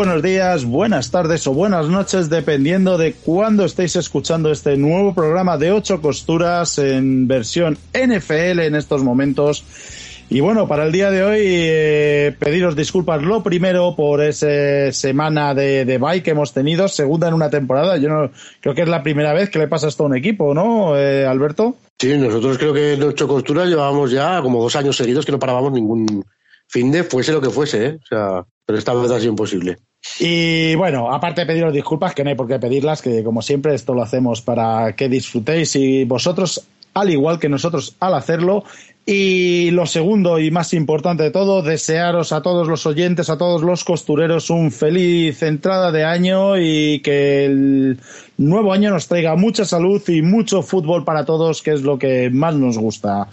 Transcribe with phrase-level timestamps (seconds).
[0.00, 5.58] buenos días, buenas tardes o buenas noches, dependiendo de cuándo estéis escuchando este nuevo programa
[5.58, 9.62] de ocho costuras en versión NFL en estos momentos.
[10.30, 15.52] Y bueno, para el día de hoy, eh, pediros disculpas lo primero por esa semana
[15.52, 17.98] de, de bye que hemos tenido, segunda en una temporada.
[17.98, 18.30] Yo no,
[18.62, 21.26] creo que es la primera vez que le pasa esto a un equipo, ¿no, eh,
[21.26, 21.76] Alberto?
[21.98, 25.38] Sí, nosotros creo que en ocho costuras llevábamos ya como dos años seguidos que no
[25.38, 26.24] parábamos ningún
[26.68, 27.98] fin de fuese lo que fuese, ¿eh?
[28.02, 29.76] O sea, pero esta vez ha sido imposible.
[30.18, 33.74] Y bueno, aparte de pediros disculpas, que no hay por qué pedirlas, que como siempre
[33.74, 38.64] esto lo hacemos para que disfrutéis y vosotros, al igual que nosotros al hacerlo,
[39.06, 43.62] y lo segundo y más importante de todo, desearos a todos los oyentes, a todos
[43.62, 47.98] los costureros un feliz entrada de año y que el
[48.36, 52.30] nuevo año nos traiga mucha salud y mucho fútbol para todos, que es lo que
[52.30, 53.28] más nos gusta.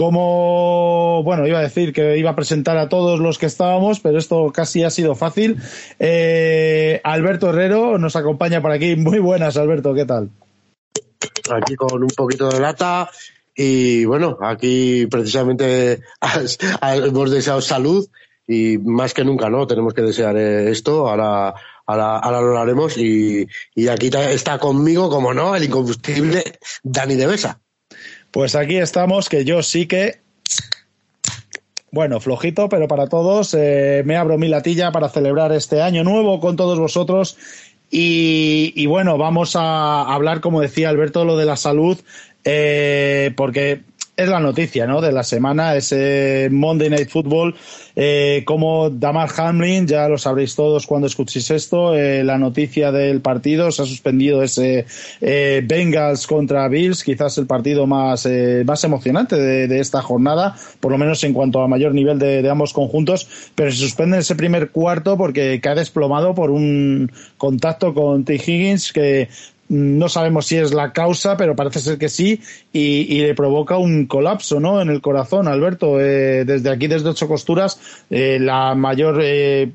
[0.00, 4.16] Como, bueno, iba a decir que iba a presentar a todos los que estábamos, pero
[4.16, 5.58] esto casi ha sido fácil.
[5.98, 8.96] Eh, Alberto Herrero nos acompaña por aquí.
[8.96, 10.30] Muy buenas, Alberto, ¿qué tal?
[11.54, 13.10] Aquí con un poquito de lata
[13.54, 16.00] y bueno, aquí precisamente
[16.82, 18.08] hemos deseado salud
[18.48, 19.66] y más que nunca, ¿no?
[19.66, 21.52] Tenemos que desear eh, esto, ahora,
[21.84, 26.42] ahora, lo haremos y, y aquí está conmigo, como no, el incombustible
[26.82, 27.60] Dani de Besa.
[28.30, 30.20] Pues aquí estamos, que yo sí que
[31.92, 33.54] bueno, flojito, pero para todos.
[33.54, 37.36] Eh, me abro mi latilla para celebrar este año nuevo con todos vosotros.
[37.92, 41.98] Y, bueno, vamos a hablar, como decía Alberto, lo de la salud
[42.44, 43.80] eh, porque
[44.22, 45.00] es la noticia ¿no?
[45.00, 47.54] de la semana, ese Monday Night Football,
[47.96, 53.20] eh, como Damar Hamlin, ya lo sabréis todos cuando escuchéis esto, eh, la noticia del
[53.22, 54.84] partido, se ha suspendido ese
[55.20, 60.92] eh, Bengals contra Bills, quizás el partido más, eh, más emocionante de, esta jornada, por
[60.92, 64.34] lo menos en cuanto a mayor nivel de, de, ambos conjuntos, pero se suspende ese
[64.34, 68.34] primer cuarto porque cae desplomado por un contacto con T.
[68.34, 69.28] Higgins que
[69.70, 72.40] no sabemos si es la causa, pero parece ser que sí,
[72.72, 74.82] y, le provoca un colapso ¿no?
[74.82, 76.00] en el corazón, Alberto.
[76.00, 79.70] Eh, desde aquí, desde Ocho Costuras, eh, la mayor eh,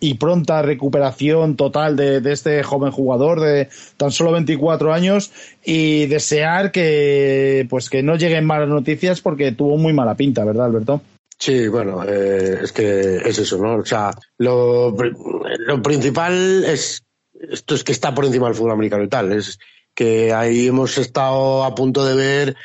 [0.00, 5.30] y pronta recuperación total de, de, este joven jugador de tan solo 24 años
[5.62, 10.66] y desear que pues que no lleguen malas noticias porque tuvo muy mala pinta, ¿verdad,
[10.66, 11.02] Alberto?
[11.38, 13.76] Sí, bueno, eh, es que es eso, ¿no?
[13.76, 17.02] O sea, lo, lo principal es
[17.50, 19.32] esto es que está por encima del fútbol americano y tal.
[19.32, 19.58] Es
[19.94, 22.56] que ahí hemos estado a punto de ver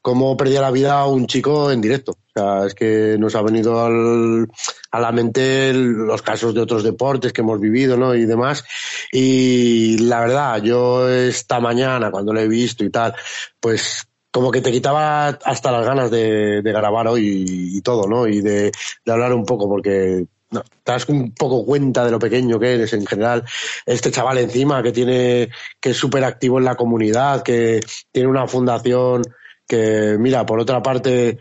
[0.00, 2.12] cómo perdía la vida un chico en directo.
[2.12, 4.48] O sea, es que nos ha venido al,
[4.90, 8.14] a la mente los casos de otros deportes que hemos vivido, ¿no?
[8.14, 8.64] Y demás.
[9.12, 13.14] Y la verdad, yo esta mañana, cuando lo he visto y tal,
[13.60, 18.06] pues como que te quitaba hasta las ganas de, de grabar hoy y, y, todo,
[18.06, 18.26] ¿no?
[18.26, 18.70] Y de,
[19.04, 22.74] de hablar un poco, porque no, te das un poco cuenta de lo pequeño que
[22.74, 23.44] eres en general.
[23.84, 25.50] Este chaval encima que tiene,
[25.80, 27.80] que es súper activo en la comunidad, que
[28.12, 29.22] tiene una fundación
[29.66, 31.38] que, mira, por otra parte,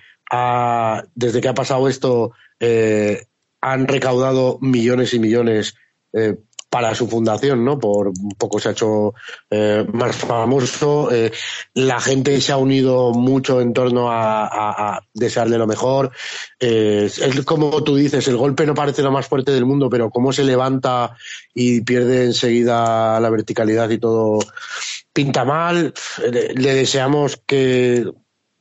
[1.16, 3.25] desde que ha pasado esto, eh,
[3.62, 5.75] han recaudado millones y millones
[6.13, 6.35] eh,
[6.77, 7.79] para su fundación, ¿no?
[7.79, 9.15] Por un poco se ha hecho
[9.49, 11.11] eh, más famoso.
[11.11, 11.31] Eh,
[11.73, 16.11] la gente se ha unido mucho en torno a, desearle lo mejor.
[16.59, 20.11] Eh, es como tú dices, el golpe no parece lo más fuerte del mundo, pero
[20.11, 21.17] cómo se levanta
[21.51, 24.38] y pierde enseguida la verticalidad y todo
[25.11, 25.95] pinta mal.
[26.31, 28.05] Le deseamos que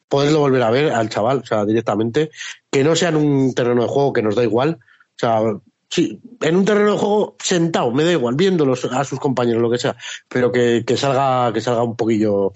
[0.08, 2.30] poderlo volver a ver al chaval, o sea, directamente,
[2.70, 4.78] que no sea en un terreno de juego que nos da igual.
[4.80, 5.40] O sea,
[5.88, 9.70] Sí, en un terreno de juego sentado, me da igual, viéndolos a sus compañeros, lo
[9.70, 9.96] que sea,
[10.28, 12.52] pero que, que salga, que salga un poquillo,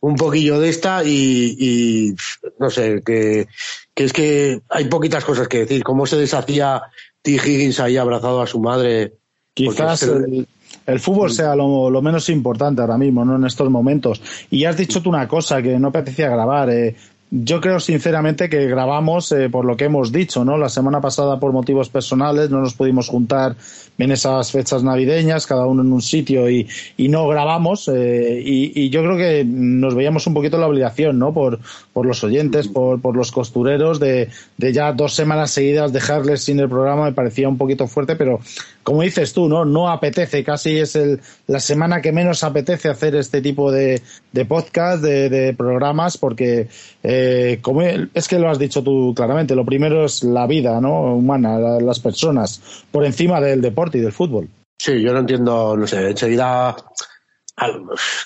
[0.00, 2.14] un poquillo de esta y, y
[2.60, 3.48] no sé, que,
[3.92, 5.82] que es que hay poquitas cosas que decir.
[5.82, 6.82] Cómo se deshacía
[7.22, 7.32] T.
[7.32, 9.14] Higgins ahí abrazado a su madre.
[9.52, 10.46] Quizás el,
[10.86, 13.36] el, fútbol sea lo, lo, menos importante ahora mismo, ¿no?
[13.36, 14.22] En estos momentos.
[14.48, 16.70] Y has dicho tú una cosa que no apetecía grabar.
[16.70, 16.96] Eh,
[17.30, 20.58] yo creo sinceramente que grabamos eh, por lo que hemos dicho, ¿no?
[20.58, 23.54] La semana pasada por motivos personales no nos pudimos juntar
[23.98, 26.66] en esas fechas navideñas, cada uno en un sitio y,
[26.96, 31.20] y no grabamos eh, y, y, yo creo que nos veíamos un poquito la obligación,
[31.20, 31.32] ¿no?
[31.32, 31.60] Por,
[31.92, 36.58] por los oyentes, por, por los costureros de, de ya dos semanas seguidas dejarles sin
[36.58, 38.40] el programa me parecía un poquito fuerte, pero
[38.82, 39.64] como dices tú, ¿no?
[39.64, 44.44] No apetece, casi es el, la semana que menos apetece hacer este tipo de, de
[44.44, 46.68] podcast, de, de programas, porque
[47.02, 51.14] eh, como es que lo has dicho tú claramente, lo primero es la vida, ¿no?
[51.14, 54.48] Humana, la, las personas, por encima del deporte y del fútbol.
[54.78, 56.74] Sí, yo no entiendo, no sé, enseguida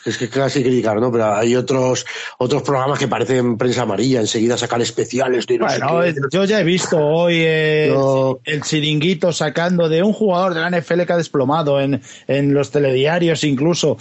[0.05, 1.11] es que casi criticar, ¿no?
[1.11, 2.05] Pero hay otros
[2.39, 6.99] otros programas que parecen prensa amarilla, enseguida sacar especiales de Bueno, yo ya he visto
[6.99, 12.55] hoy el chiringuito sacando de un jugador de la NFL que ha desplomado en, en
[12.55, 13.97] los telediarios incluso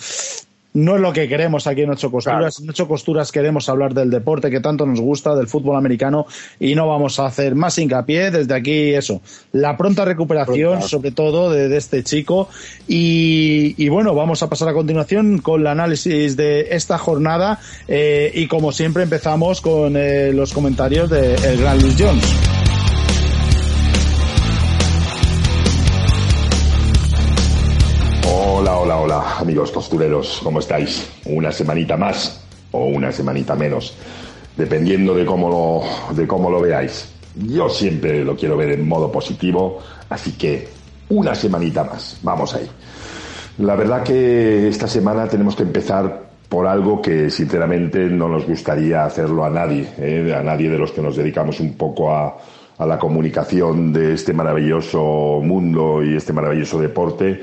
[0.73, 2.59] no es lo que queremos aquí en Ocho Costuras.
[2.59, 6.25] En Ocho Costuras queremos hablar del deporte que tanto nos gusta, del fútbol americano,
[6.59, 9.21] y no vamos a hacer más hincapié desde aquí eso.
[9.51, 12.49] La pronta recuperación, sobre todo, de, este chico.
[12.87, 17.59] Y, bueno, vamos a pasar a continuación con el análisis de esta jornada.
[17.87, 22.52] Eh, y como siempre empezamos con eh, los comentarios del de gran Luis Jones.
[29.05, 31.11] Hola, amigos costureros, ¿cómo estáis?
[31.25, 32.41] Una semanita más
[32.71, 33.97] o una semanita menos,
[34.55, 37.11] dependiendo de cómo lo, de cómo lo veáis.
[37.35, 39.79] Yo siempre lo quiero ver en modo positivo,
[40.09, 40.69] así que
[41.09, 42.65] una semanita más, vamos ahí.
[43.57, 49.03] La verdad que esta semana tenemos que empezar por algo que sinceramente no nos gustaría
[49.03, 50.33] hacerlo a nadie, ¿eh?
[50.33, 52.37] a nadie de los que nos dedicamos un poco a
[52.79, 57.41] la comunicación de este maravilloso mundo y este maravilloso deporte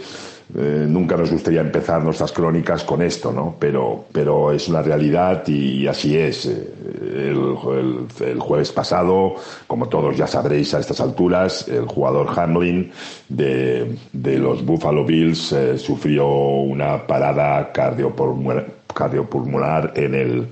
[0.56, 3.55] eh, nunca nos gustaría empezar nuestras crónicas con esto, ¿no?
[3.58, 6.47] Pero, pero es una realidad y, así es.
[6.47, 7.32] Eh,
[8.20, 9.35] el, jueves pasado,
[9.67, 12.91] como todos ya sabréis a estas alturas, el jugador Hamlin
[13.29, 20.49] de, los Buffalo Bills eh, sufrió una parada cardiopulmonar en el,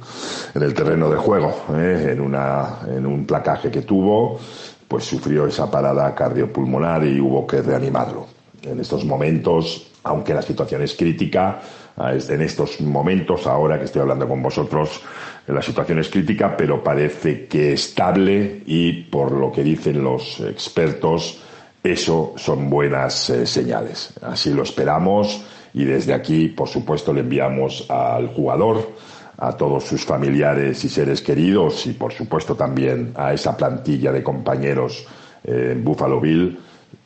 [0.54, 4.38] en el terreno de juego, en, una, en un placaje que tuvo,
[4.86, 8.37] pues sufrió esa parada cardiopulmonar y hubo que reanimarlo.
[8.62, 11.60] En estos momentos aunque la situación es crítica,
[11.96, 15.00] en estos momentos, ahora que estoy hablando con vosotros,
[15.46, 21.40] la situación es crítica, pero parece que estable y por lo que dicen los expertos,
[21.82, 24.12] eso son buenas eh, señales.
[24.22, 25.44] Así lo esperamos
[25.74, 28.92] y desde aquí, por supuesto, le enviamos al jugador,
[29.38, 34.22] a todos sus familiares y seres queridos y, por supuesto, también a esa plantilla de
[34.22, 35.06] compañeros
[35.44, 36.58] eh, en Buffalo Bill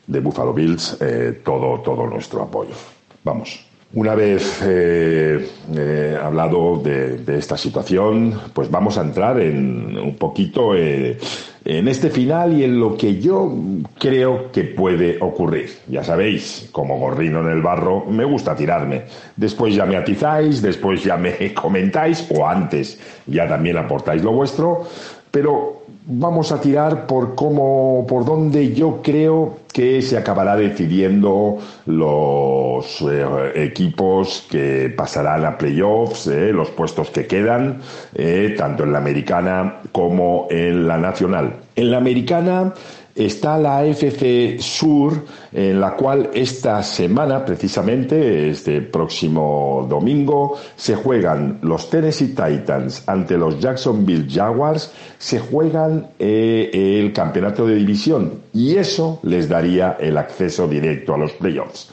[0.07, 2.73] de Buffalo Bills eh, todo, todo nuestro apoyo.
[3.23, 3.65] Vamos.
[3.95, 10.75] Una vez eh, eh, hablado de, esta situación, pues vamos a entrar en un poquito
[10.75, 13.55] en este final y en lo que yo
[13.99, 15.69] creo que puede ocurrir.
[15.87, 19.03] Ya sabéis, como gorrino en el barro, me gusta tirarme.
[19.35, 24.87] Después ya me atizáis, después ya me comentáis o antes ya también aportáis lo vuestro,
[25.29, 33.01] pero vamos a tirar por cómo, por donde yo creo que se acabará decidiendo los
[33.01, 37.79] eh, equipos que pasarán a playoffs, eh, los puestos que quedan,
[38.13, 41.53] eh, tanto en la americana como en la nacional.
[41.75, 42.73] En la americana
[43.15, 51.59] está la FC Sur, en la cual esta semana, precisamente, este próximo domingo, se juegan
[51.61, 58.77] los Tennessee Titans ante los Jacksonville Jaguars, se juegan eh, el campeonato de división y
[58.77, 61.89] eso les daría el acceso directo a los playoffs.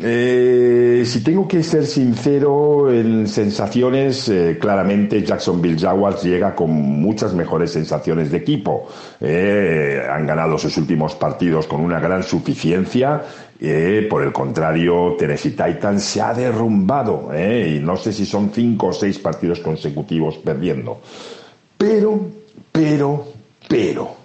[0.00, 7.34] Eh, si tengo que ser sincero en sensaciones, eh, claramente Jacksonville Jaguars llega con muchas
[7.34, 8.86] mejores sensaciones de equipo.
[9.20, 13.22] Eh, han ganado sus últimos partidos con una gran suficiencia.
[14.08, 18.92] por el contrario, Tennessee Titans se ha derrumbado y no sé si son cinco o
[18.92, 21.00] seis partidos consecutivos perdiendo.
[21.76, 22.20] Pero,
[22.70, 23.26] pero,
[23.68, 24.17] pero,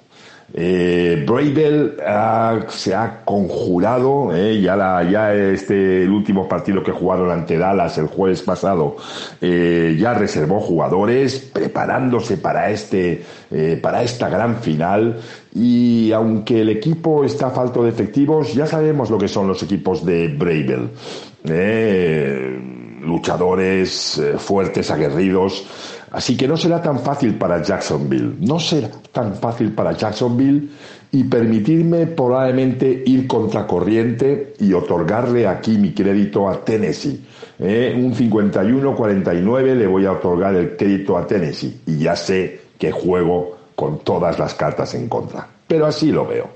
[0.55, 1.97] eh, Bravel
[2.69, 7.97] se ha conjurado, eh, ya, la, ya este el último partido que jugaron ante Dallas
[7.97, 8.97] el jueves pasado,
[9.41, 15.19] eh, ya reservó jugadores preparándose para este, eh, para esta gran final.
[15.55, 20.05] Y aunque el equipo está falto de efectivos, ya sabemos lo que son los equipos
[20.05, 20.89] de Bravel.
[23.03, 25.65] luchadores fuertes, aguerridos
[26.13, 30.69] Así que no será tan fácil para Jacksonville, no será tan fácil para Jacksonville
[31.11, 37.19] y permitirme probablemente ir contracorriente y otorgarle aquí mi crédito a Tennessee.
[37.57, 37.93] ¿eh?
[37.97, 43.57] un 51-49 le voy a otorgar el crédito a Tennessee y ya sé que juego
[43.75, 45.47] con todas las cartas en contra.
[45.67, 46.49] Pero así lo veo.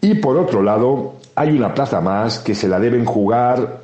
[0.00, 3.83] Y por otro lado, hay una plaza más que se la deben jugar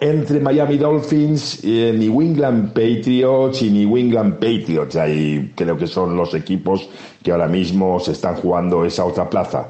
[0.00, 4.96] entre Miami Dolphins, eh, New England Patriots y New England Patriots.
[4.96, 6.88] Ahí creo que son los equipos
[7.22, 9.68] que ahora mismo se están jugando esa otra plaza.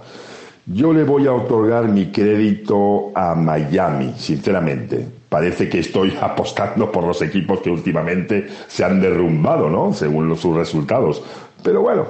[0.67, 5.07] Yo le voy a otorgar mi crédito a Miami, sinceramente.
[5.29, 9.93] Parece que estoy apostando por los equipos que últimamente se han derrumbado, ¿no?
[9.93, 11.23] Según sus resultados.
[11.65, 12.07] Pero bueno,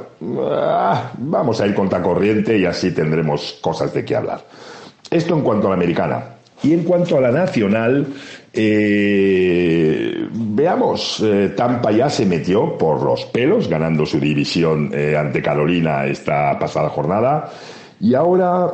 [0.51, 4.45] ah, vamos a ir contra corriente y así tendremos cosas de qué hablar.
[5.11, 6.32] Esto en cuanto a la americana.
[6.63, 8.07] Y en cuanto a la nacional,
[8.53, 15.43] eh, veamos, eh, Tampa ya se metió por los pelos, ganando su división eh, ante
[15.43, 17.51] Carolina esta pasada jornada.
[18.01, 18.71] Y ahora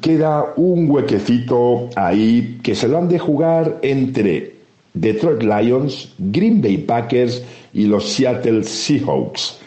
[0.00, 4.54] queda un huequecito ahí que se lo han de jugar entre
[4.94, 7.42] Detroit Lions, Green Bay Packers
[7.72, 9.58] y los Seattle Seahawks.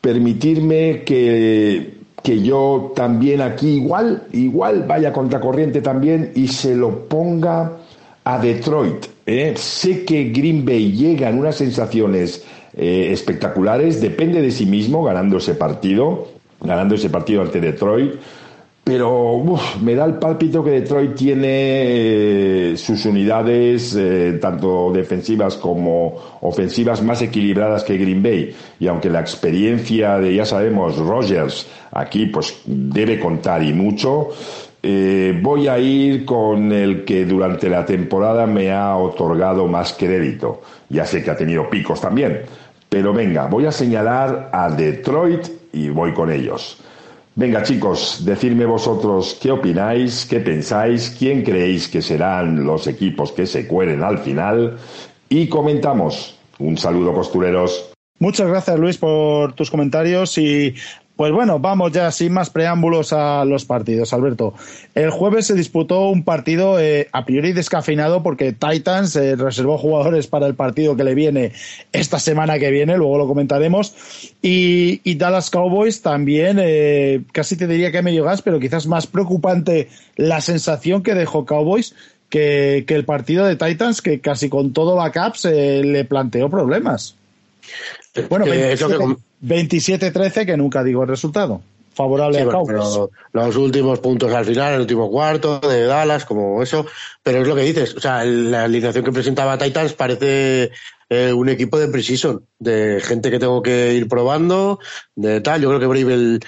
[0.00, 7.72] Permitirme que, que yo también aquí igual, igual vaya contracorriente también y se lo ponga
[8.24, 9.06] a Detroit.
[9.26, 9.54] ¿eh?
[9.56, 12.44] Sé que Green Bay llega en unas sensaciones
[12.76, 16.28] eh, espectaculares, depende de sí mismo ganando ese partido,
[16.60, 18.14] ganando ese partido ante Detroit
[18.84, 19.44] pero
[19.80, 21.46] me da el pálpito que Detroit tiene
[22.72, 28.54] eh, sus unidades, eh, tanto defensivas como ofensivas, más equilibradas que Green Bay.
[28.80, 34.30] Y aunque la experiencia de, ya sabemos, Rogers aquí pues debe contar y mucho,
[34.82, 40.60] eh, voy a ir con el que durante la temporada me ha otorgado más crédito.
[40.88, 42.40] Ya sé que ha tenido picos también.
[42.88, 46.82] Pero venga, voy a señalar a Detroit y voy con ellos.
[47.34, 53.46] Venga chicos, decidme vosotros qué opináis, qué pensáis, quién creéis que serán los equipos que
[53.46, 54.76] se cuelen al final
[55.30, 56.38] y comentamos.
[56.58, 57.90] Un saludo costureros.
[58.18, 60.74] Muchas gracias Luis por tus comentarios y
[61.22, 64.54] pues bueno, vamos ya sin más preámbulos a los partidos, Alberto.
[64.92, 70.26] El jueves se disputó un partido eh, a priori descafeinado porque Titans eh, reservó jugadores
[70.26, 71.52] para el partido que le viene
[71.92, 73.94] esta semana que viene, luego lo comentaremos.
[74.42, 79.90] Y, Dallas Cowboys también, eh, casi te diría que medio gas, pero quizás más preocupante
[80.16, 81.94] la sensación que dejó Cowboys
[82.30, 87.14] que, el partido de Titans, que casi con todo backups le planteó problemas.
[88.28, 91.62] Bueno, 27-13, que nunca digo el resultado.
[91.94, 92.44] Favorable a
[93.32, 96.86] los últimos puntos al final, el último cuarto de Dallas, como eso.
[97.22, 97.94] Pero es lo que dices.
[97.94, 100.70] O sea, la alineación que presentaba Titans parece
[101.10, 104.78] eh, un equipo de precision, de gente que tengo que ir probando,
[105.14, 105.60] de tal.
[105.60, 106.40] Yo creo que Bravel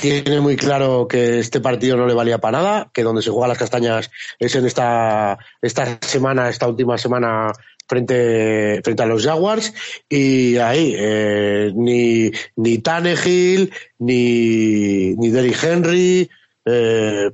[0.00, 3.48] tiene muy claro que este partido no le valía para nada, que donde se juegan
[3.48, 7.52] las castañas es en esta, esta semana, esta última semana
[7.88, 9.72] frente, frente a los Jaguars
[10.08, 16.28] y ahí eh, ni, ni Tannehill, ni, ni Derrick Henry,
[16.64, 17.30] eh,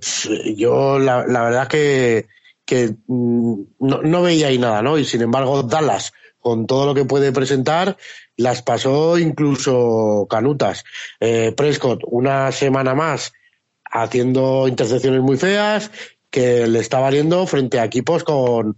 [0.57, 2.27] yo la, la, verdad que,
[2.65, 4.97] que mm, no, no, veía ahí nada, ¿no?
[4.97, 7.97] Y sin embargo Dallas, con todo lo que puede presentar,
[8.37, 10.85] las pasó incluso canutas.
[11.21, 13.33] Eh, Prescott, una semana más
[13.85, 15.91] haciendo intercepciones muy feas,
[16.31, 18.77] que le está valiendo frente a equipos con,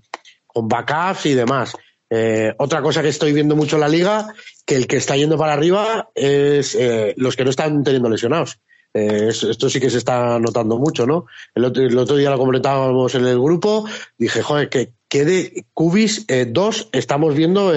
[0.56, 1.76] con backups y demás.
[2.08, 4.32] Eh, otra cosa que estoy viendo mucho en la liga,
[4.64, 8.58] que el que está yendo para arriba es eh, los que no están teniendo lesionados.
[8.94, 11.26] Eh, esto sí que se está notando mucho, ¿no?
[11.54, 13.84] El otro, día lo comentábamos en el grupo,
[14.16, 17.70] dije, joder, que, quede Cubis dos, estamos viendo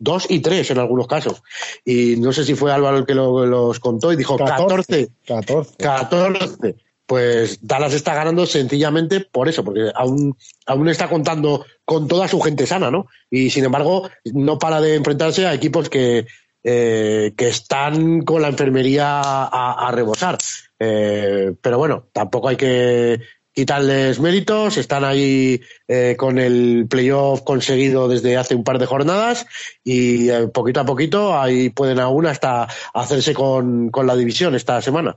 [0.00, 1.44] dos y tres en algunos casos.
[1.84, 5.10] Y no sé si fue Álvaro el que lo, los contó y dijo 14.
[5.26, 5.76] 14.
[5.78, 10.36] 14 pues Dallas está ganando sencillamente por eso, porque aún,
[10.66, 13.06] aún está contando con toda su gente sana, ¿no?
[13.30, 16.26] Y sin embargo, no para de enfrentarse a equipos que,
[16.64, 20.36] eh, que están con la enfermería a, rebosar.
[20.80, 23.20] Eh, pero bueno, tampoco hay que
[23.52, 29.46] quitarles méritos, están ahí eh, con el playoff conseguido desde hace un par de jornadas
[29.82, 35.16] y poquito a poquito ahí pueden aún hasta hacerse con, con la división esta semana.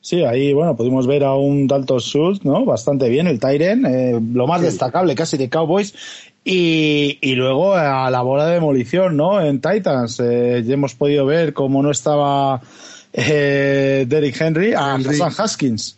[0.00, 2.64] Sí, ahí, bueno, pudimos ver a un Dalton Schultz, ¿no?
[2.64, 5.94] Bastante bien, el Tyren, eh, lo más destacable casi de Cowboys.
[6.44, 9.40] Y, y, luego a la bola de demolición, ¿no?
[9.40, 12.60] En Titans, eh, ya hemos podido ver cómo no estaba
[13.14, 15.18] eh, Derrick Henry a Henry.
[15.20, 15.96] Haskins.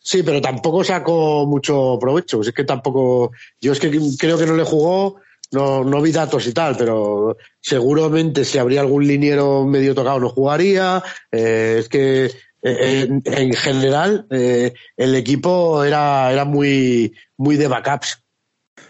[0.00, 2.40] Sí, pero tampoco sacó mucho provecho.
[2.40, 3.30] Es que tampoco.
[3.60, 5.20] Yo es que creo que no le jugó,
[5.52, 10.30] no, no vi datos y tal, pero seguramente si habría algún liniero medio tocado no
[10.30, 11.02] jugaría.
[11.30, 12.30] Eh, es que
[12.62, 18.22] eh, en, general eh, el equipo era, era muy, muy de backups.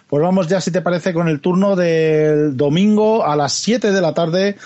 [0.09, 4.01] Pues vamos ya, si te parece, con el turno del domingo a las 7 de
[4.01, 4.57] la tarde.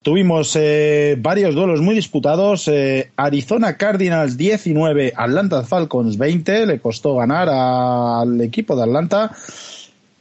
[0.00, 2.70] Tuvimos eh, varios duelos muy disputados.
[3.16, 6.66] Arizona Cardinals 19, Atlanta Falcons 20.
[6.66, 9.30] Le costó ganar al equipo de Atlanta.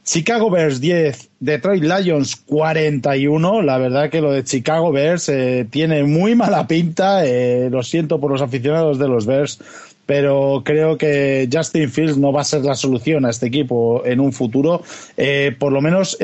[0.04, 3.62] Chicago Bears 10, Detroit Lions 41.
[3.62, 7.26] La verdad que lo de Chicago Bears eh, tiene muy mala pinta.
[7.26, 9.60] Eh, lo siento por los aficionados de los Bears,
[10.08, 14.20] pero creo que Justin Fields no va a ser la solución a este equipo en
[14.20, 14.82] un futuro,
[15.18, 16.18] eh, por lo menos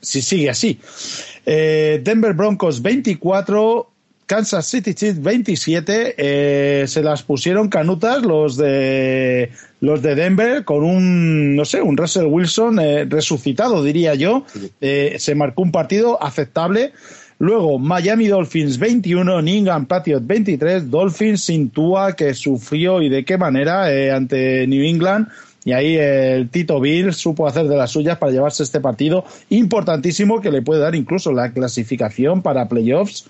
[0.00, 0.78] si sigue así.
[1.44, 3.90] Denver Broncos 24,
[4.28, 10.84] Kansas City Chiefs 27, eh, se las pusieron canutas los de los de Denver con
[10.84, 14.44] un, no sé, un Russell Wilson eh, resucitado, diría yo.
[14.82, 16.92] Eh, se marcó un partido aceptable.
[17.38, 23.38] Luego, Miami Dolphins 21, Ningham Patriot 23, Dolphins sin Tua, que sufrió y de qué
[23.38, 25.28] manera ante New England.
[25.64, 30.40] Y ahí el Tito Bill supo hacer de las suyas para llevarse este partido importantísimo
[30.40, 33.26] que le puede dar incluso la clasificación para playoffs.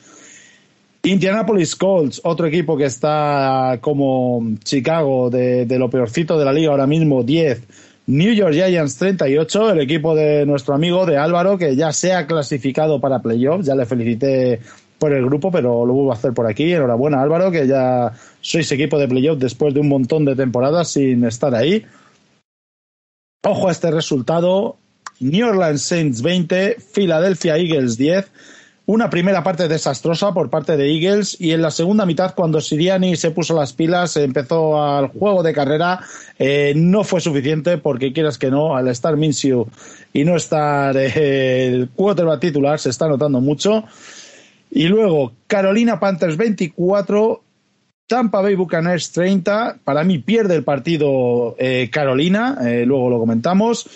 [1.02, 6.86] Indianapolis Colts, otro equipo que está como Chicago de, lo peorcito de la liga ahora
[6.86, 7.62] mismo, 10.
[8.08, 12.26] New York Giants 38, el equipo de nuestro amigo de Álvaro, que ya se ha
[12.26, 13.66] clasificado para playoffs.
[13.66, 14.60] Ya le felicité
[14.98, 16.72] por el grupo, pero lo vuelvo a hacer por aquí.
[16.72, 21.24] Enhorabuena, Álvaro, que ya sois equipo de playoffs después de un montón de temporadas sin
[21.24, 21.84] estar ahí.
[23.44, 24.76] Ojo a este resultado.
[25.20, 28.30] New Orleans Saints 20, Philadelphia Eagles 10
[28.88, 33.16] una primera parte desastrosa por parte de Eagles y en la segunda mitad cuando Siriani
[33.16, 36.00] se puso las pilas empezó al juego de carrera
[36.38, 39.68] eh, no fue suficiente porque quieras que no al estar Minshew
[40.14, 43.84] y no estar eh, el quarterback titular se está notando mucho.
[44.70, 47.42] Y luego Carolina Panthers 24
[48.06, 53.86] Tampa Bay Buccaneers 30 para mí pierde el partido eh, Carolina eh, luego lo comentamos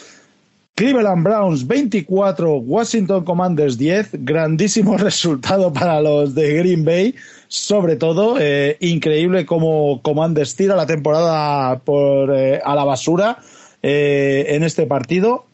[0.74, 7.14] Cleveland Browns 24, Washington Commanders 10, grandísimo resultado para los de Green Bay,
[7.46, 13.38] sobre todo eh, increíble cómo Commanders tira la temporada por eh, a la basura
[13.82, 15.44] eh, en este partido.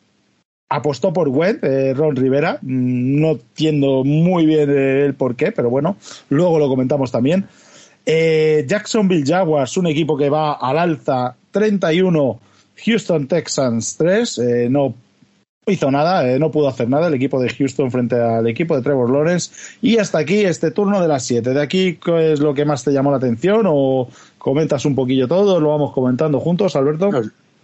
[0.70, 5.96] Apostó por Webb, Ron Rivera, mm, no entiendo muy bien el por qué, pero bueno,
[6.28, 7.48] luego lo comentamos también.
[8.06, 12.40] Jacksonville Jaguars, un equipo que va al alza 31,
[12.84, 14.94] Houston Texans 3, no
[15.70, 18.82] hizo nada, eh, no pudo hacer nada el equipo de Houston frente al equipo de
[18.82, 19.50] Trevor Lawrence.
[19.82, 21.54] Y hasta aquí este turno de las 7.
[21.54, 23.62] ¿De aquí qué es lo que más te llamó la atención?
[23.66, 24.08] ¿O
[24.38, 25.60] comentas un poquillo todo?
[25.60, 27.10] ¿Lo vamos comentando juntos, Alberto?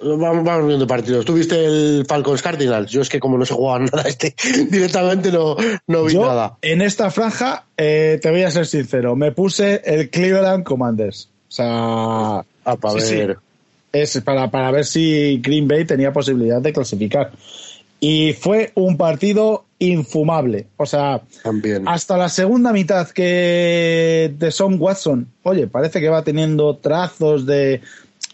[0.04, 1.24] vamos, vamos, viendo partidos.
[1.24, 2.90] ¿Tú viste el Falcons Cardinals?
[2.90, 4.34] Yo es que como no se jugaba nada este,
[4.70, 5.56] directamente no,
[5.86, 6.56] no vi nada.
[6.62, 11.28] En esta franja, eh, te voy a ser sincero, me puse el Cleveland Commanders.
[11.48, 12.44] O sea...
[12.66, 13.38] Ah, para ver.
[13.92, 17.30] Es para, para ver si Green Bay tenía posibilidad de clasificar
[18.06, 20.66] y fue un partido infumable.
[20.76, 21.22] O sea,
[21.86, 27.80] hasta la segunda mitad que de Son Watson, oye, parece que va teniendo trazos de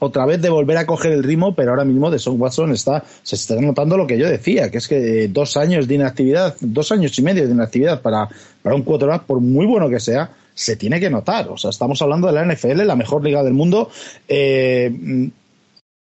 [0.01, 3.05] otra vez de volver a coger el ritmo, pero ahora mismo de Son Watson está,
[3.23, 6.91] se está notando lo que yo decía, que es que dos años de inactividad, dos
[6.91, 8.29] años y medio de inactividad para,
[8.63, 11.49] para un quarterback, por muy bueno que sea, se tiene que notar.
[11.49, 13.89] O sea, estamos hablando de la NFL, la mejor liga del mundo.
[14.27, 15.31] Eh,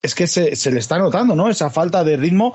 [0.00, 1.50] es que se, se, le está notando, ¿no?
[1.50, 2.54] Esa falta de ritmo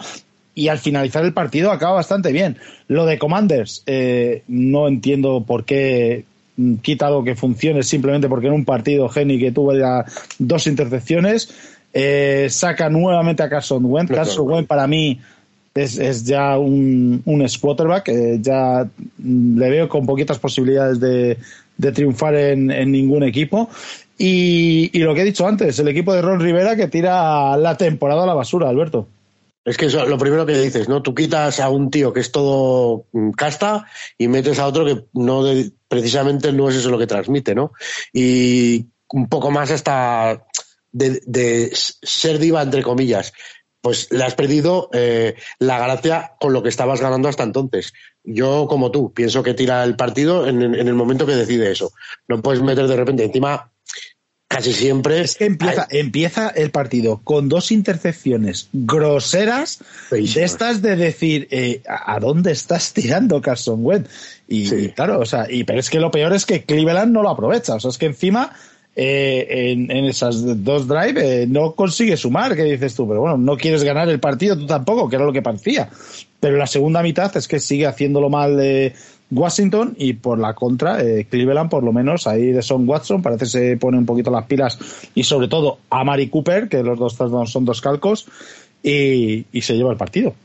[0.55, 2.57] y al finalizar el partido acaba bastante bien.
[2.87, 6.25] Lo de Commanders, eh, no entiendo por qué
[6.81, 10.05] quitado que funcione simplemente porque en un partido Geni que tuvo ya
[10.37, 11.49] dos intercepciones
[11.93, 14.11] eh, saca nuevamente a Carson Wentz.
[14.11, 15.19] Carson Wentz para mí
[15.73, 18.87] es, es ya un, un quarterback, eh, ya
[19.23, 21.37] le veo con poquitas posibilidades de,
[21.77, 23.69] de triunfar en, en, ningún equipo.
[24.17, 27.77] Y, y lo que he dicho antes, el equipo de Ron Rivera que tira la
[27.77, 29.07] temporada a la basura, Alberto.
[29.65, 31.01] Es que eso, lo primero que dices, ¿no?
[31.01, 33.85] Tú quitas a un tío que es todo mm, casta
[34.17, 37.71] y metes a otro que no de, precisamente no es eso lo que transmite, ¿no?
[38.11, 40.45] Y un poco más hasta
[40.91, 43.31] de, ser diva, entre comillas.
[43.79, 47.93] Pues le has perdido eh, la gracia con lo que estabas ganando hasta entonces.
[48.23, 51.91] Yo, como tú, pienso que tira el partido en, en el momento que decide eso.
[52.29, 53.72] No puedes meter de repente encima
[54.47, 55.21] casi siempre.
[55.21, 55.99] Es que empieza, hay...
[55.99, 59.79] empieza el partido con dos intercepciones groseras
[60.09, 60.35] Feísimas.
[60.35, 64.09] de estas de decir eh, ¿a dónde estás tirando Carson Wentz?
[64.47, 64.75] Y, sí.
[64.75, 67.29] y, claro, o sea, y pero es que lo peor es que Cleveland no lo
[67.29, 67.75] aprovecha.
[67.75, 68.53] O sea, es que encima
[68.95, 73.37] eh, en, en, esas dos drives eh, no consigue sumar, que dices tú, pero bueno,
[73.37, 75.89] no quieres ganar el partido tú tampoco, que era lo que parecía.
[76.39, 78.93] Pero la segunda mitad es que sigue haciéndolo mal eh,
[79.31, 83.45] Washington y por la contra, eh, Cleveland, por lo menos, ahí de Son Watson, parece
[83.45, 84.77] que se pone un poquito las pilas
[85.15, 87.15] y sobre todo a Mari Cooper, que los dos
[87.49, 88.27] son dos calcos,
[88.83, 90.35] y, y se lleva el partido.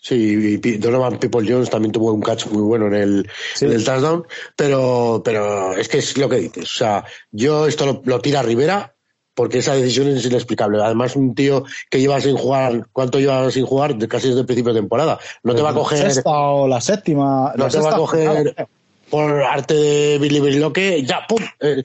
[0.00, 3.66] Sí, y Donovan People Jones también tuvo un catch muy bueno en el, sí.
[3.66, 4.24] en el touchdown,
[4.56, 6.64] pero, pero es que es lo que dices.
[6.64, 8.94] O sea, yo esto lo, lo tira Rivera
[9.38, 10.82] porque esa decisión es inexplicable.
[10.82, 13.96] Además, un tío que lleva sin jugar, ¿cuánto lleva sin jugar?
[14.08, 15.20] Casi desde el principio de temporada.
[15.44, 16.02] No te va a coger.
[16.02, 17.52] La sexta o la séptima.
[17.54, 18.68] No la te va a coger
[19.08, 21.38] por arte de Billy Billoque, ya, ¡pum!
[21.60, 21.84] Eh,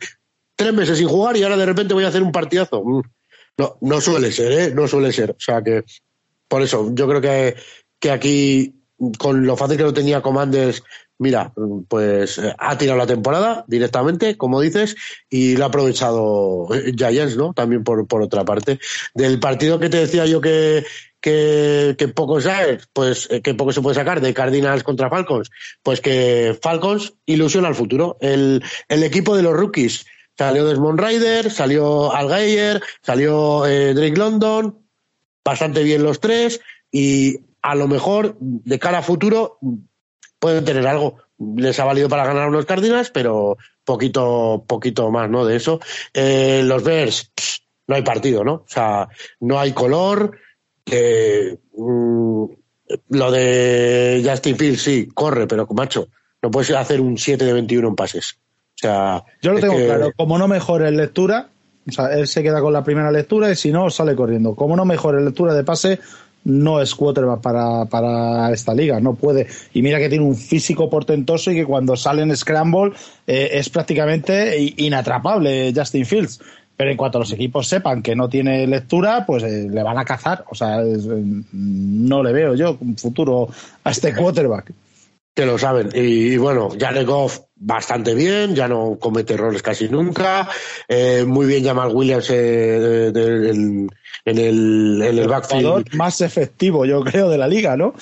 [0.56, 2.84] tres meses sin jugar y ahora de repente voy a hacer un partidazo.
[3.56, 4.72] No, no suele ser, ¿eh?
[4.74, 5.30] No suele ser.
[5.30, 5.84] O sea que,
[6.48, 7.56] por eso, yo creo que,
[8.00, 8.82] que aquí,
[9.20, 10.82] con lo fácil que lo tenía Commanders
[11.20, 11.54] mira,
[11.88, 14.96] pues eh, ha tirado la temporada directamente, como dices,
[15.30, 17.54] y lo ha aprovechado eh, Giants, ¿no?
[17.54, 18.80] También por, por otra parte.
[19.14, 20.86] Del partido que te decía yo que,
[21.22, 25.50] que, que poco sabes, pues eh, que poco se puede sacar de Cardinals contra Falcons,
[25.82, 28.18] pues que Falcons ilusiona al futuro.
[28.20, 30.06] El, el equipo de los rookies
[30.38, 34.80] salió Desmond Ryder, salió Al Geyer, salió Drake London,
[35.44, 36.60] bastante bien los tres
[36.92, 39.58] y a lo mejor de cara a futuro
[40.44, 41.16] pueden tener algo.
[41.56, 45.46] Les ha valido para ganar unos Cardinals, pero poquito, poquito más, ¿no?
[45.46, 45.80] De eso.
[46.14, 47.32] Eh, los Bears,
[47.88, 48.56] no hay partido, ¿no?
[48.56, 49.08] O sea,
[49.40, 50.38] no hay color.
[50.86, 52.44] Mm,
[53.08, 56.10] lo de Justin Fields, sí, corre, pero macho,
[56.42, 58.38] no puedes hacer un 7 de 21 en pases.
[58.76, 60.12] O sea, yo lo tengo claro.
[60.18, 61.52] Como no mejore en lectura,
[61.88, 64.56] o sea, él se queda con la primera lectura y si no, sale corriendo.
[64.56, 66.02] Como no mejore en lectura de pase,
[66.46, 69.48] no es quarterback para, para esta liga, no puede.
[69.74, 72.94] Y mira que tiene un físico portentoso y que cuando sale en Scramble
[73.28, 76.40] eh, es prácticamente inatrapable Justin Fields.
[76.76, 80.06] Pero en cuanto los equipos sepan que no tiene lectura, pues eh, le van a
[80.06, 80.44] cazar.
[80.50, 80.98] O sea, eh,
[81.52, 83.48] no le veo yo un futuro
[83.84, 84.72] a este quarterback.
[85.36, 85.90] Que lo saben.
[85.94, 90.50] Y, bueno, Jared Goff bastante bien, ya no comete errores casi nunca.
[91.26, 93.88] muy bien Jamal Williams del
[94.26, 95.94] en el, en el backfield.
[95.96, 97.94] más efectivo, yo creo, de la liga, ¿no?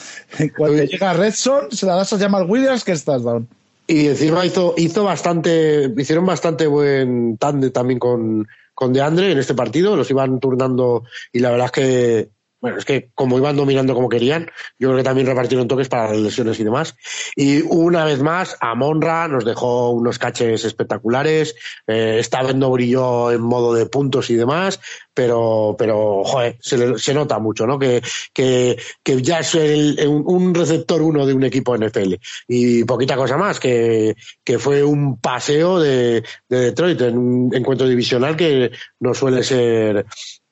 [0.58, 3.48] Cuando llega Redson, se la das a llamar Williams que estás down.
[3.88, 9.54] Y encima hizo, hizo bastante, hicieron bastante buen tande también con, con DeAndre en este
[9.54, 12.30] partido, los iban turnando y la verdad es que
[12.62, 16.10] bueno, es que como iban dominando como querían, yo creo que también repartieron toques para
[16.10, 16.96] las lesiones y demás.
[17.36, 21.56] Y una vez más, Amonra nos dejó unos caches espectaculares.
[21.88, 24.80] Eh, esta vez no brilló en modo de puntos y demás,
[25.12, 27.80] pero, pero joder, se, se nota mucho, ¿no?
[27.80, 32.14] Que, que, que ya es el, un receptor uno de un equipo NFL.
[32.48, 37.88] Y poquita cosa más, que, que fue un paseo de, de Detroit en un encuentro
[37.88, 40.06] divisional que no suele ser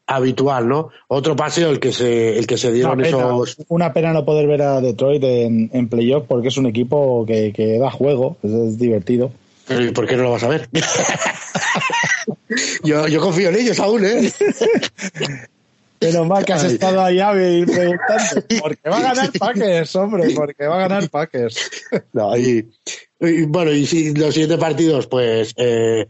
[0.09, 0.89] habitual, ¿no?
[1.07, 3.57] Otro paseo el que se, el que se dieron esos.
[3.67, 7.53] Una pena no poder ver a Detroit en, en playoff porque es un equipo que,
[7.53, 9.31] que da juego, es, divertido.
[9.69, 10.67] ¿Y por qué no lo vas a ver?
[12.83, 14.31] yo, yo confío en ellos aún, ¿eh?
[15.99, 20.31] Pero más que has estado allá preguntando, ¿por qué va a ganar Packers, hombre?
[20.31, 21.69] ¿Por qué va a ganar Packers?
[22.13, 22.67] no, y,
[23.19, 26.07] bueno, y si los siguientes partidos, pues eh,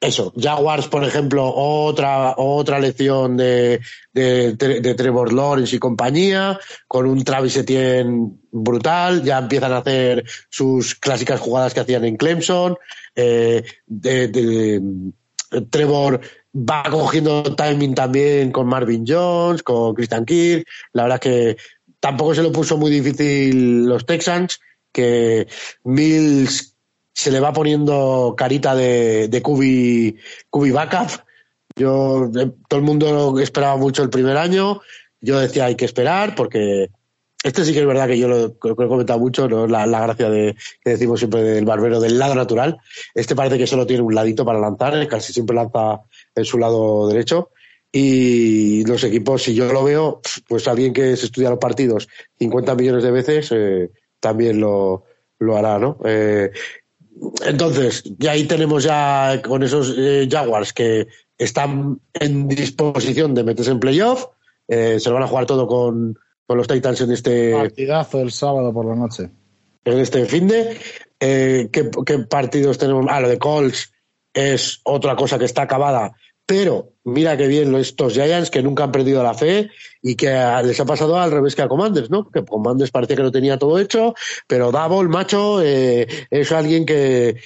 [0.00, 3.80] eso, Jaguars, por ejemplo, otra, otra lección de,
[4.12, 10.24] de, de, Trevor Lawrence y compañía, con un Travis Etienne brutal, ya empiezan a hacer
[10.48, 12.76] sus clásicas jugadas que hacían en Clemson,
[13.16, 14.82] eh, de,
[15.70, 16.20] Trevor
[16.54, 21.56] va cogiendo timing también con Marvin Jones, con Christian Kirk, la verdad que
[21.98, 24.60] tampoco se lo puso muy difícil los Texans,
[24.92, 25.48] que
[25.82, 26.77] Mills
[27.18, 30.14] se le va poniendo carita de, de Kubi,
[30.52, 31.10] Backup.
[31.74, 34.82] Yo, eh, todo el mundo esperaba mucho el primer año.
[35.20, 36.90] Yo decía hay que esperar porque
[37.42, 39.66] este sí que es verdad que yo lo, he comentado mucho, ¿no?
[39.66, 40.54] la, gracia de,
[40.84, 42.78] que decimos siempre del barbero del lado natural.
[43.12, 46.02] Este parece que solo tiene un ladito para lanzar, casi siempre lanza
[46.36, 47.50] en su lado derecho.
[47.90, 52.06] Y los equipos, si yo lo veo, pues alguien que se estudia los partidos
[52.38, 55.02] 50 millones de veces, eh, también lo,
[55.40, 55.98] lo hará, ¿no?
[56.04, 56.52] Eh,
[57.46, 63.70] entonces, ya ahí tenemos ya con esos eh, Jaguars que están en disposición de meterse
[63.70, 64.26] en playoff.
[64.66, 67.52] Eh, se lo van a jugar todo con, los Titans en este.
[67.52, 69.30] Partidazo el sábado por la noche.
[69.84, 70.78] En este fin de.
[71.20, 73.06] Eh, ¿qué, ¿Qué partidos tenemos?
[73.08, 73.92] Ah, lo de Colts
[74.32, 76.14] es otra cosa que está acabada
[76.48, 79.68] pero mira qué bien estos Giants que nunca han perdido la fe
[80.00, 80.28] y que
[80.64, 82.30] les ha pasado al revés que a Commanders, ¿no?
[82.30, 84.14] Que Commanders parecía que lo tenía todo hecho,
[84.46, 87.36] pero Double, macho, eh, es alguien que,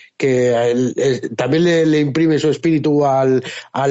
[1.36, 3.42] también le, imprime su espíritu al,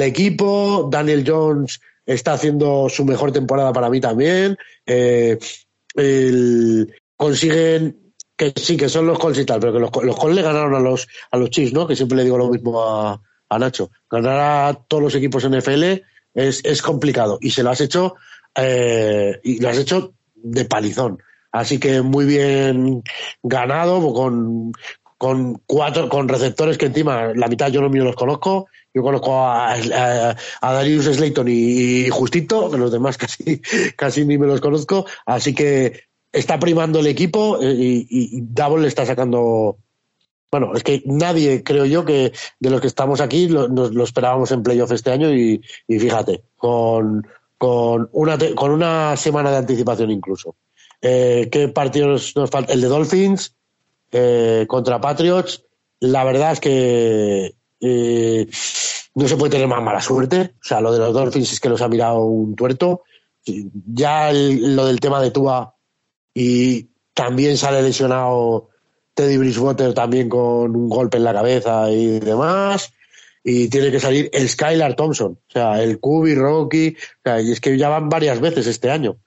[0.01, 0.87] equipo.
[0.89, 4.57] Daniel Jones está haciendo su mejor temporada para mí también.
[4.85, 5.37] Eh,
[7.17, 10.41] consiguen que sí, que son los Colts y tal, pero que los, los Colts le
[10.41, 11.85] ganaron a los, a los Chiefs, ¿no?
[11.85, 13.21] Que siempre le digo lo mismo a,
[13.51, 13.91] a Nacho.
[14.09, 15.83] Ganar a todos los equipos NFL
[16.33, 18.15] es, es complicado y se lo has hecho
[18.55, 21.21] eh, y lo has hecho de palizón.
[21.51, 23.03] Así que muy bien
[23.43, 24.71] ganado con,
[25.17, 28.67] con cuatro, con receptores que encima la mitad yo no mío los conozco.
[28.93, 33.61] Yo conozco a, a, Darius Slayton y, Justito, que los demás casi,
[33.97, 35.05] casi ni me los conozco.
[35.25, 39.77] Así que está primando el equipo eh, y, y, Double le está sacando
[40.51, 44.51] bueno, es que nadie, creo yo, que de los que estamos aquí nos, lo esperábamos
[44.51, 47.25] en playoff este año y, fíjate, con,
[47.57, 50.55] con una semana de anticipación incluso.
[51.01, 52.73] Eh, ¿Qué partidos nos falta?
[52.73, 53.55] El de Dolphins,
[54.11, 55.63] eh, contra Patriots,
[56.01, 58.47] la verdad es que eh,
[59.15, 60.55] no se puede tener más mala suerte.
[60.59, 63.03] O sea, lo de los Dolphins es que los ha mirado un tuerto.
[63.45, 65.75] Ya lo del tema de Tua
[66.33, 68.70] y también sale lesionado
[69.13, 72.93] Teddy Bridgewater también con un golpe en la cabeza y demás.
[73.43, 76.95] Y tiene que salir el Skylar Thompson, o sea, el Kubi, Rocky,
[77.25, 79.17] y es que ya van varias veces este año.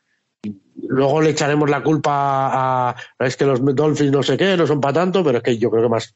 [0.76, 4.80] Luego le echaremos la culpa a, es que los Dolphins no sé qué, no son
[4.80, 6.14] para tanto, pero es que yo creo que más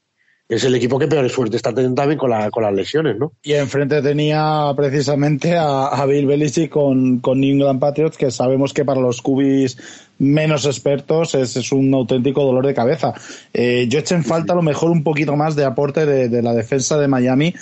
[0.49, 3.33] es el equipo que peor suerte está teniendo también con, la, con las lesiones, ¿no?
[3.43, 8.85] Y enfrente tenía precisamente a, Bill Belichick con, con New England Patriots, que sabemos que
[8.85, 9.77] para los cubis
[10.19, 13.15] menos expertos es, es un auténtico dolor de cabeza.
[13.53, 16.43] Eh, yo eché en falta a lo mejor un poquito más de aporte de, de
[16.43, 17.55] la defensa de Miami,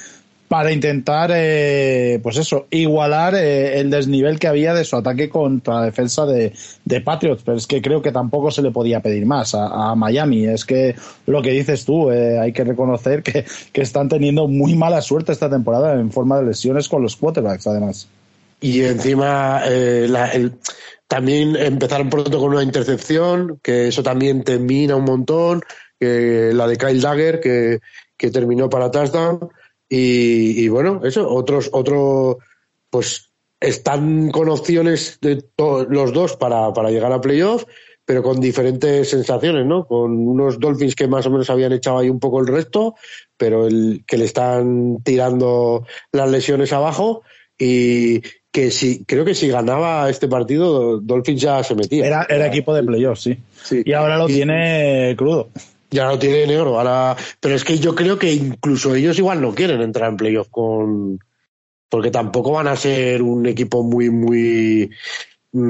[0.48, 5.74] para intentar, eh, pues eso, igualar eh, el desnivel que había de su ataque contra
[5.74, 6.52] la defensa de,
[6.84, 7.42] de, Patriots.
[7.44, 10.46] Pero es que creo que tampoco se le podía pedir más a, Miami.
[10.46, 10.94] Es que
[11.26, 15.32] lo que dices tú, eh, hay que reconocer que, que, están teniendo muy mala suerte
[15.32, 18.08] esta temporada en forma de lesiones con los quarterbacks, además.
[18.60, 20.54] Y encima, la, el,
[21.08, 25.62] también empezaron pronto con una intercepción, que eso también te mina un montón.
[25.98, 27.80] Que la de Kyle Dagger, que,
[28.16, 29.50] que terminó para touchdown
[29.88, 32.38] y, bueno, eso, otros, otro,
[32.90, 35.44] pues están con opciones de
[35.88, 37.64] los dos para, para llegar a playoff,
[38.04, 39.86] pero con diferentes sensaciones, ¿no?
[39.86, 42.94] Con unos Dolphins que más o menos habían echado ahí un poco el resto,
[43.36, 47.22] pero el que le están tirando las lesiones abajo
[47.58, 48.20] y
[48.56, 52.06] que si creo que si ganaba este partido Dolphins ya se metía.
[52.06, 53.36] Era, era equipo de playoff, sí.
[53.62, 53.82] sí.
[53.84, 55.50] Y ahora lo tiene crudo.
[55.90, 56.78] Ya lo tiene negro.
[56.78, 60.48] Ahora, pero es que yo creo que incluso ellos igual no quieren entrar en playoff
[60.48, 61.18] con,
[61.90, 64.90] porque tampoco van a ser un equipo muy, muy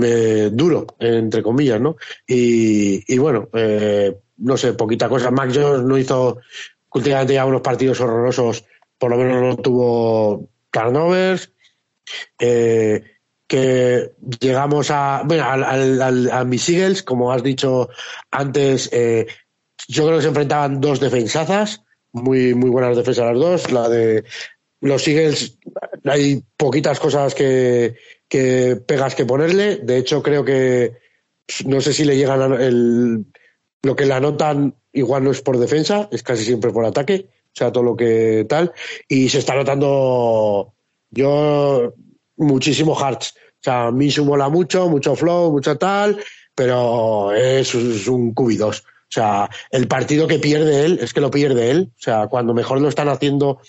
[0.04, 1.96] eh, duro, entre comillas, ¿no?
[2.24, 5.32] Y, y bueno, eh, no sé, poquita cosa.
[5.32, 6.38] Max Jones no hizo
[6.94, 8.64] últimamente ya unos partidos horrorosos,
[8.96, 11.50] por lo menos no tuvo turnovers.
[12.38, 13.02] Eh,
[13.46, 17.88] que llegamos a, bueno, a, mis Eagles, como has dicho
[18.30, 19.26] antes, eh,
[19.86, 23.70] yo creo que se enfrentaban dos defensazas, muy, muy buenas defensas las dos.
[23.70, 24.24] La de
[24.80, 25.58] los Eagles,
[26.04, 27.96] hay poquitas cosas que,
[28.28, 29.76] que pegas que ponerle.
[29.76, 30.94] De hecho, creo que
[31.64, 33.26] no sé si le llegan el,
[33.82, 37.28] lo que le anotan, igual no es por defensa, es casi siempre por ataque.
[37.46, 38.72] O sea, todo lo que tal.
[39.08, 40.74] Y se está notando
[41.10, 41.94] yo
[42.36, 43.34] muchísimo Hearts.
[43.36, 46.18] O sea, a mí mola mucho, mucho flow, mucho tal,
[46.54, 48.82] pero es, es un QB2.
[48.82, 51.92] O sea, el partido que pierde él es que lo pierde él.
[51.96, 53.60] O sea, cuando mejor lo están haciendo,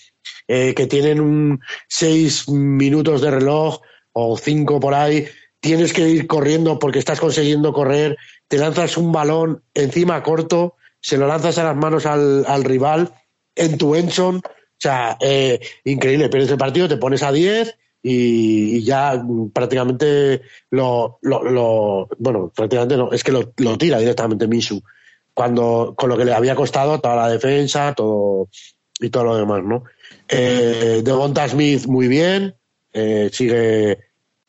[0.47, 3.79] eh, que tienen un seis minutos de reloj
[4.13, 5.27] o cinco por ahí,
[5.59, 11.17] tienes que ir corriendo porque estás consiguiendo correr, te lanzas un balón encima corto, se
[11.17, 13.13] lo lanzas a las manos al, al rival
[13.55, 14.41] en tu Enson.
[14.77, 19.21] O sea, eh, increíble, pierdes el partido, te pones a 10 y, ya
[19.53, 21.19] prácticamente lo,
[22.19, 24.81] bueno, prácticamente no, es que lo, lo tira directamente Misu
[25.33, 28.49] cuando con lo que le había costado toda la defensa, todo
[28.99, 29.83] y todo lo demás, ¿no?
[30.27, 32.55] Eh, Devonta Smith muy bien,
[32.91, 33.99] eh, sigue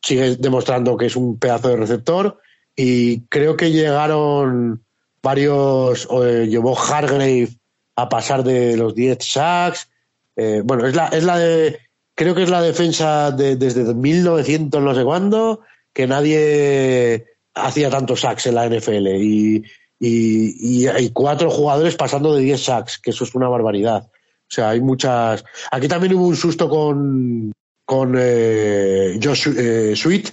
[0.02, 2.40] sigue demostrando que es un pedazo de receptor
[2.74, 4.82] y creo que llegaron
[5.22, 7.50] varios, eh, llevó Hargrave
[7.96, 9.90] a pasar de los 10 sacks.
[10.38, 11.80] Eh, bueno, es la, es la de,
[12.14, 18.20] creo que es la defensa de, desde 1900 no sé cuándo, que nadie hacía tantos
[18.20, 19.64] sacks en la NFL y,
[19.98, 24.04] y, hay cuatro jugadores pasando de 10 sacks, que eso es una barbaridad.
[24.04, 25.44] O sea, hay muchas.
[25.72, 27.52] Aquí también hubo un susto con,
[27.84, 30.28] con eh, Josh eh, Sweet,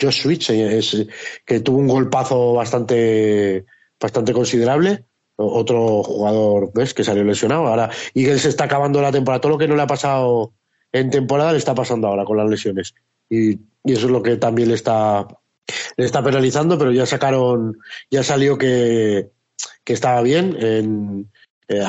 [0.00, 1.10] Josh Sweet,
[1.44, 3.66] que tuvo un golpazo bastante,
[4.00, 5.07] bastante considerable.
[5.40, 6.94] Otro jugador, ¿ves?
[6.94, 7.66] Que salió lesionado.
[7.68, 9.40] Ahora, y él se está acabando la temporada.
[9.40, 10.52] Todo lo que no le ha pasado
[10.92, 12.94] en temporada le está pasando ahora con las lesiones.
[13.30, 15.28] Y, y eso es lo que también le está
[15.96, 17.78] le está penalizando, pero ya sacaron,
[18.10, 19.30] ya salió que,
[19.84, 21.30] que estaba bien, en,
[21.68, 21.82] eh,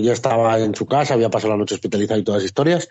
[0.00, 2.88] ya estaba en su casa, había pasado la noche hospitalizada y todas las historias,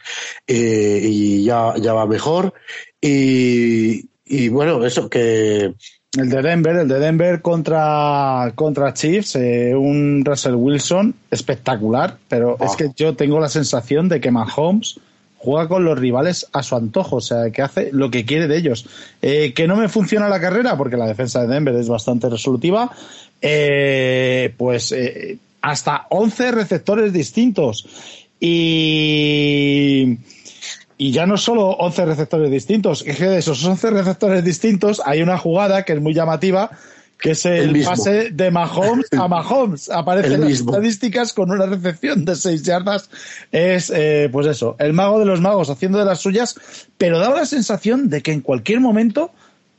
[0.47, 2.54] eh, y ya, ya va mejor.
[3.02, 5.73] Y, y bueno, eso que...
[6.17, 12.58] El de Denver, el de Denver contra, contra Chiefs, eh, un Russell Wilson espectacular, pero
[12.60, 15.00] es que yo tengo la sensación de que Mahomes
[15.39, 18.58] juega con los rivales a su antojo, o sea, que hace lo que quiere de
[18.58, 18.86] ellos.
[19.22, 22.91] Eh, que no me funciona la carrera, porque la defensa de Denver es bastante resolutiva,
[23.41, 27.88] eh, pues eh, hasta 11 receptores distintos.
[28.39, 30.17] Y,
[31.01, 35.21] y ya no solo 11 receptores distintos, es que de esos 11 receptores distintos hay
[35.21, 36.71] una jugada que es muy llamativa,
[37.17, 39.89] que es el, pase de Mahomes a Mahomes.
[39.89, 43.09] Aparecen las estadísticas con una recepción de seis yardas.
[43.49, 46.59] Es, eh, pues eso, el mago de los magos haciendo de las suyas,
[46.97, 49.31] pero daba la sensación de que en cualquier momento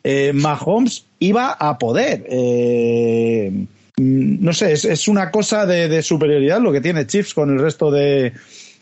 [0.02, 2.24] eh, Mahomes iba a poder.
[2.30, 3.66] Eh,
[3.98, 7.90] mm, no sé, es, una cosa de, superioridad lo que tiene Chiefs con el resto
[7.90, 8.32] de,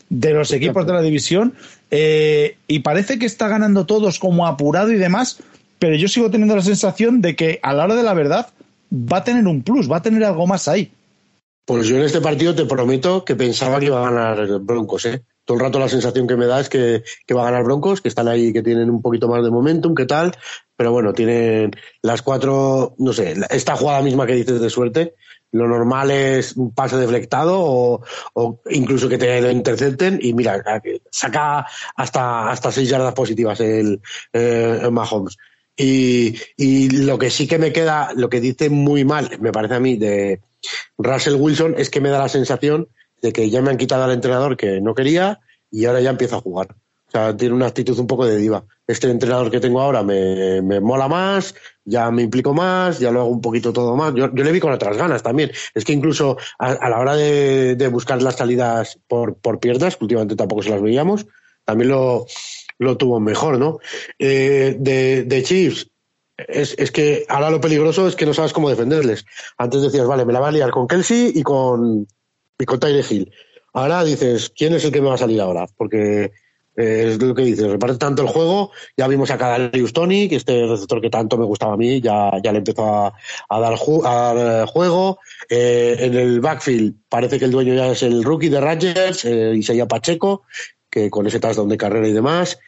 [0.09, 1.53] de los equipos de la división.
[1.91, 5.39] y parece que está ganando todos como apurado y demás
[5.79, 8.49] pero yo sigo teniendo la sensación de que a la hora de la verdad
[8.93, 10.91] va a tener un plus, va a tener algo más ahí.
[11.65, 15.21] Pues yo en este partido te prometo que pensaba que iba a ganar Broncos, ¿eh?
[15.45, 18.09] Todo el rato la sensación que me da es que, va a ganar Broncos, que
[18.09, 20.35] están ahí, que tienen un poquito más de momentum, ¿qué tal?
[20.75, 25.13] Pero bueno, tienen las cuatro, no sé, esta jugada misma que dices de suerte,
[25.51, 27.59] lo normal es un pase deflectado
[28.33, 30.63] o, incluso que te lo intercepten y mira,
[31.11, 34.01] saca hasta, hasta seis yardas positivas el,
[34.33, 35.37] eh, el Mahomes.
[35.75, 39.75] Y, y, lo que sí que me queda, lo que dice muy mal, me parece
[39.75, 40.41] a mí, de
[40.97, 42.89] Russell Wilson, es que me da la sensación
[43.21, 45.39] de que ya me han quitado al entrenador que no quería
[45.71, 46.75] y ahora ya empieza a jugar.
[47.09, 48.63] O sea, tiene una actitud un poco de diva.
[48.85, 53.21] Este entrenador que tengo ahora me, me mola más, ya me implico más, ya lo
[53.21, 54.13] hago un poquito todo más.
[54.13, 55.51] Yo, yo le vi con otras ganas también.
[55.73, 60.03] Es que incluso a, la hora de, de, buscar las salidas por, por piernas, que
[60.03, 61.25] últimamente tampoco se las veíamos,
[61.65, 62.27] también lo,
[62.77, 63.79] lo tuvo mejor, ¿no?
[64.19, 65.89] Eh, de, de Chiefs,
[66.37, 69.25] es, es, que ahora lo peligroso es que no sabes cómo defenderles.
[69.57, 72.07] Antes decías, vale, me la va a liar con Kelsey y con,
[72.59, 73.31] y con Tyre Hill.
[73.73, 75.67] Ahora dices, ¿quién es el que me va a salir ahora?
[75.75, 76.31] Porque
[76.79, 78.71] eh, es lo que dices, reparte tanto el juego.
[78.95, 82.31] Ya vimos a Kadarius Tony, que este receptor que tanto me gustaba a mí, ya,
[82.41, 83.13] ya le empezó
[83.49, 85.19] a, dar, a juego.
[85.49, 89.53] Eh, en el backfield parece que el dueño ya es el rookie de Rangers, eh,
[89.55, 90.43] Isaiah Pacheco,
[90.89, 92.59] que con ese touchdown de carrera y demás.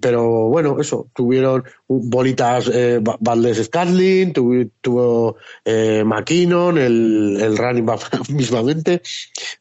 [0.00, 9.02] pero bueno, eso, tuvieron bolitas eh, Valdés Scatling, tuvo, eh, McKinnon, el, running back mismamente,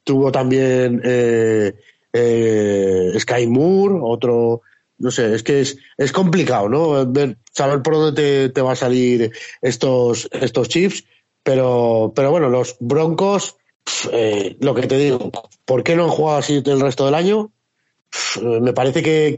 [0.04, 1.74] tuvo también eh,
[2.18, 4.62] eh, Sky Moore, otro,
[4.98, 7.14] no sé, es que es, es complicado, ¿no?
[7.52, 11.04] Saber por dónde te, te va a salir estos, estos chips,
[11.44, 13.58] pero, pero bueno, los Broncos,
[14.12, 15.30] eh, lo que te digo,
[15.66, 17.52] ¿por qué no han jugado así el resto del año?
[18.42, 19.36] me parece que,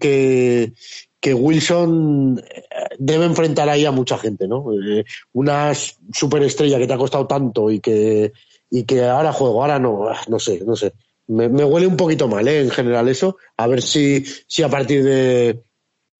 [1.19, 2.63] que, Wilson eh,
[2.99, 4.65] debe enfrentar ahí a mucha gente, ¿no?
[4.71, 8.31] Eh, una superestrella que te ha costado tanto y que,
[8.69, 10.93] y que ahora juego, ahora no, ah, no sé, no sé.
[11.27, 12.61] Me, huele un poquito mal, ¿eh?
[12.61, 13.37] En general eso.
[13.57, 15.61] A ver si, si a partir de,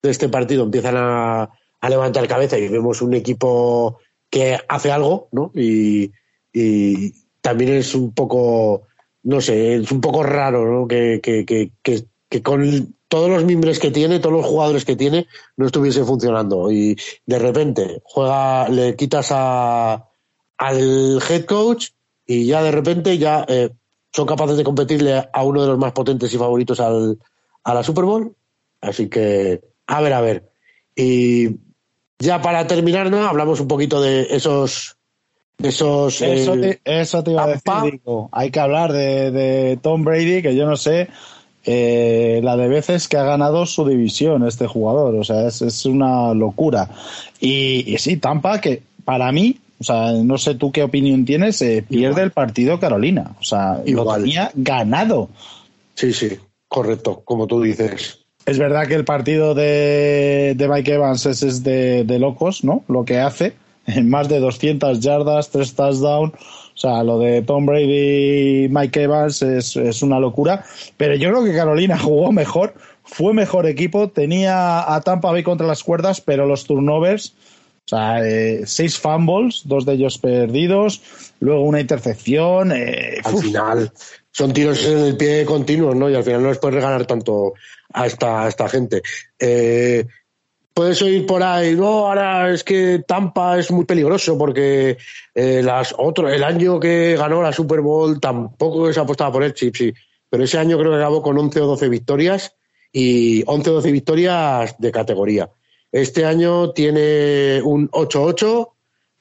[0.02, 3.98] este partido empiezan a, a, levantar cabeza y vemos un equipo
[4.30, 5.50] que hace algo, ¿no?
[5.54, 6.12] Y,
[6.52, 8.88] y también es un poco,
[9.22, 10.86] no sé, es un poco raro, ¿no?
[10.86, 11.72] que, que, que
[12.28, 16.70] que con todos los miembros que tiene, todos los jugadores que tiene, no estuviese funcionando.
[16.70, 20.04] Y de repente juega, le quitas a,
[20.58, 21.90] al head coach
[22.26, 23.70] y ya de repente ya eh,
[24.12, 27.18] son capaces de competirle a uno de los más potentes y favoritos al,
[27.64, 28.34] a la Super Bowl.
[28.80, 30.50] Así que, a ver, a ver.
[30.94, 31.56] Y
[32.18, 33.26] ya para terminar, ¿no?
[33.26, 34.96] Hablamos un poquito de esos.
[35.60, 40.40] Esos, eso, te, eso te iba a decir, Hay que hablar de, de Tom Brady,
[40.40, 41.08] que yo no sé
[41.70, 45.14] eh, la de veces que ha ganado su división este jugador.
[45.16, 46.88] O sea, es, una locura.
[47.40, 51.84] Y, sí, Tampa, que para mí, o sea, no sé tú qué opinión tienes, eh,
[51.88, 53.36] pierde el partido Carolina.
[53.40, 54.20] O sea, Igual.
[54.20, 55.28] lo tenía ganado.
[55.94, 56.36] Sí, sí,
[56.68, 58.24] correcto, como tú dices.
[58.44, 62.82] Es verdad que el partido de, de Mike Evans es, de, de, locos, ¿no?
[62.88, 63.52] Lo que hace,
[63.86, 66.32] en más de 200 yardas, tres touchdowns.
[66.32, 70.64] O sea, lo de Tom Brady y Mike Evans es, es una locura.
[70.96, 75.66] Pero yo creo que Carolina jugó mejor, fue mejor equipo, tenía a Tampa Bay contra
[75.66, 77.34] las cuerdas, pero los turnovers,
[77.88, 81.00] o sea, eh, seis fumbles, dos de ellos perdidos,
[81.40, 82.70] luego una intercepción.
[82.70, 83.90] Eh, al final,
[84.30, 86.10] son tiros en el pie continuos, ¿no?
[86.10, 87.54] Y al final no les puedes regalar tanto
[87.94, 89.00] a esta, a esta gente.
[89.38, 90.04] Eh,
[90.74, 94.98] puedes oír por ahí, no, ahora es que Tampa es muy peligroso porque
[95.34, 99.54] eh, las otro, el año que ganó la Super Bowl tampoco se apostaba por el
[99.54, 99.94] chip, sí,
[100.28, 102.54] pero ese año creo que acabó con 11 o 12 victorias
[102.92, 105.48] y 11 o 12 victorias de categoría.
[105.92, 108.70] Este año tiene un 8-8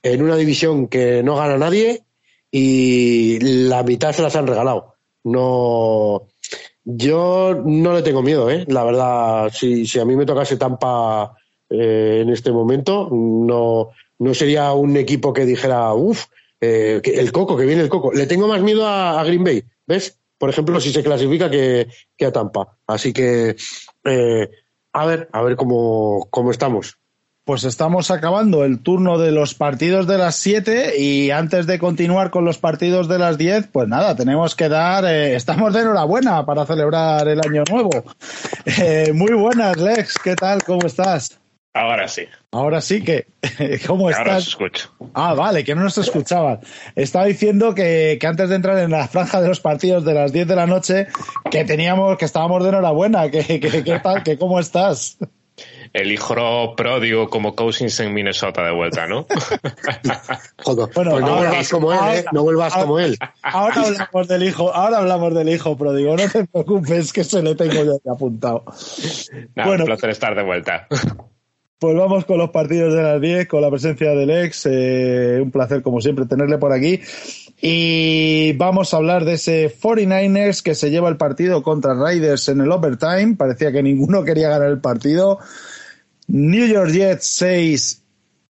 [0.03, 2.03] en una división que no gana nadie
[2.51, 4.95] y la mitad se las han regalado.
[5.24, 6.28] No,
[6.84, 8.65] yo no le tengo miedo, ¿eh?
[8.68, 11.36] La verdad, si, a mí me tocase Tampa
[11.70, 13.09] eh, en este momento.
[13.11, 13.89] No,
[14.20, 16.26] no sería un equipo que dijera, uff,
[16.61, 18.13] eh, el coco, que viene el coco.
[18.13, 20.18] Le tengo más miedo a, Green Bay, ¿ves?
[20.38, 22.78] Por ejemplo, si se clasifica que, que a Tampa.
[22.88, 23.55] Así que,
[24.05, 24.49] eh,
[24.98, 26.98] a ver, a ver cómo, cómo estamos.
[27.45, 32.30] pues estamos acabando el turno de los partidos de las 7 y antes de continuar
[32.32, 36.45] con los partidos de las 10, pues nada, tenemos que dar, eh, estamos de enhorabuena
[36.45, 37.91] para celebrar el año nuevo.
[38.66, 40.62] Eh, muy buenas, Lex, ¿qué tal?
[40.64, 41.39] ¿Cómo estás?
[41.78, 42.28] Ahora sí.
[42.51, 43.28] Ahora sí que,
[43.88, 44.25] ¿cómo estás?
[44.25, 44.93] Ahora os escucho.
[45.13, 46.59] Ah, vale, que no nos escuchaban.
[46.95, 50.32] Estaba diciendo que, que, antes de entrar en la franja de los partidos de las
[50.34, 51.07] 10 de la noche,
[51.51, 55.17] que teníamos, que estábamos de enhorabuena, que, que, que tal, que cómo estás
[55.93, 59.25] el hijo pródigo como Cousins en Minnesota de vuelta, ¿no?
[60.63, 62.25] Joder, bueno, pues no vuelvas como él, ¿eh?
[62.32, 63.17] No vuelvas como él.
[63.41, 67.55] Ahora hablamos del hijo, ahora hablamos del hijo pródigo, no te preocupes que se le
[67.55, 68.63] tengo yo apuntado.
[69.55, 70.88] bueno, un placer estar de vuelta.
[71.80, 74.65] Pues vamos con los partidos de las 10, con la presencia del ex.
[74.65, 76.99] Eh, un placer, como siempre, tenerle por aquí.
[77.61, 82.61] Y vamos a hablar de ese 49ers que se lleva el partido contra Raiders en
[82.61, 83.36] el overtime.
[83.36, 85.38] Parecía que ninguno quería ganar el partido.
[86.28, 88.03] New York Jets 6,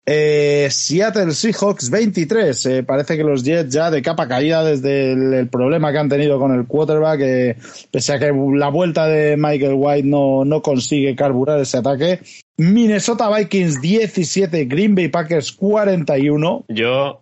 [0.09, 2.67] eh, Seattle Seahawks 23.
[2.67, 6.39] Eh, parece que los Jets ya de capa caída desde el, problema que han tenido
[6.39, 7.57] con el quarterback, eh,
[7.91, 12.21] pese a que la vuelta de Michael White no, no consigue carburar ese ataque.
[12.57, 16.65] Minnesota Vikings 17, Green Bay Packers 41.
[16.69, 17.21] Yo,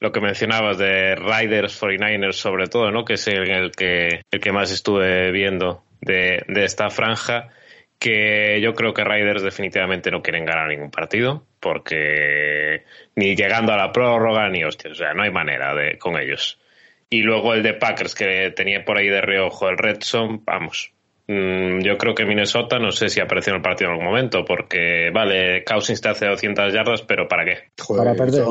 [0.00, 3.04] lo que mencionabas de Riders 49ers sobre todo, ¿no?
[3.04, 7.48] Que es el, que, el que más estuve viendo de, de esta franja
[8.00, 12.84] que yo creo que Riders definitivamente no quieren ganar ningún partido, porque
[13.14, 16.58] ni llegando a la prórroga ni hostias, o sea, no hay manera de con ellos.
[17.10, 20.92] Y luego el de Packers que tenía por ahí de reojo el Redson, vamos.
[21.26, 24.46] Mm, yo creo que Minnesota, no sé si apareció en el partido en algún momento,
[24.46, 27.70] porque vale, Cousins te hace 200 yardas, pero ¿para qué?
[27.94, 28.46] para perder.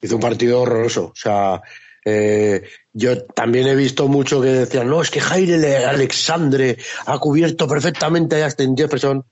[0.00, 1.60] hizo un partido horroroso, o sea,
[2.04, 2.62] eh,
[2.96, 8.42] yo también he visto mucho que decían, no, es que Jaire Alexandre ha cubierto perfectamente
[8.42, 9.22] a Justin Jefferson.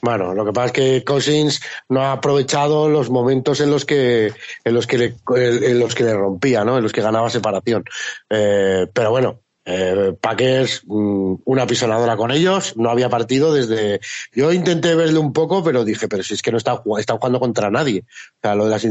[0.00, 4.32] Bueno, lo que pasa es que Cousins no ha aprovechado los momentos en los que
[4.64, 6.76] en los que le, en los que le rompía, ¿no?
[6.76, 7.82] En los que ganaba separación.
[8.30, 14.00] Eh, pero bueno, eh, Packers, mm, una pisonadora con ellos, no había partido desde.
[14.32, 17.38] Yo intenté verle un poco, pero dije, pero si es que no está, está jugando
[17.38, 18.04] contra nadie.
[18.06, 18.86] O sea, lo de las.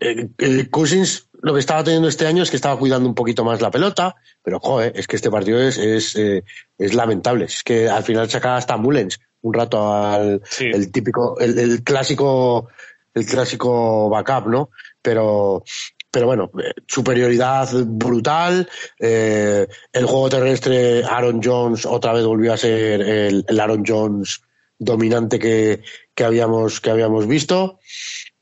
[0.00, 3.60] Eh, Cousins lo que estaba teniendo este año es que estaba cuidando un poquito más
[3.60, 6.44] la pelota, pero joder, es que este partido es, es, eh,
[6.78, 7.46] es lamentable.
[7.46, 12.68] Es que al final saca hasta Mullens un rato al el típico, el, el, clásico,
[13.14, 14.70] el clásico backup, ¿no?
[15.00, 15.64] Pero,
[16.10, 18.68] pero bueno, eh, superioridad brutal.
[18.98, 24.42] Eh, el juego terrestre, Aaron Jones otra vez volvió a ser el, el Aaron Jones
[24.78, 25.82] dominante que,
[26.14, 27.78] que habíamos, que habíamos visto.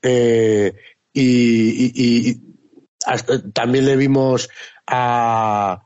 [0.02, 0.72] Eh,
[1.12, 1.92] y, y,
[2.30, 2.47] y,
[3.52, 4.48] también le vimos
[4.86, 5.82] a,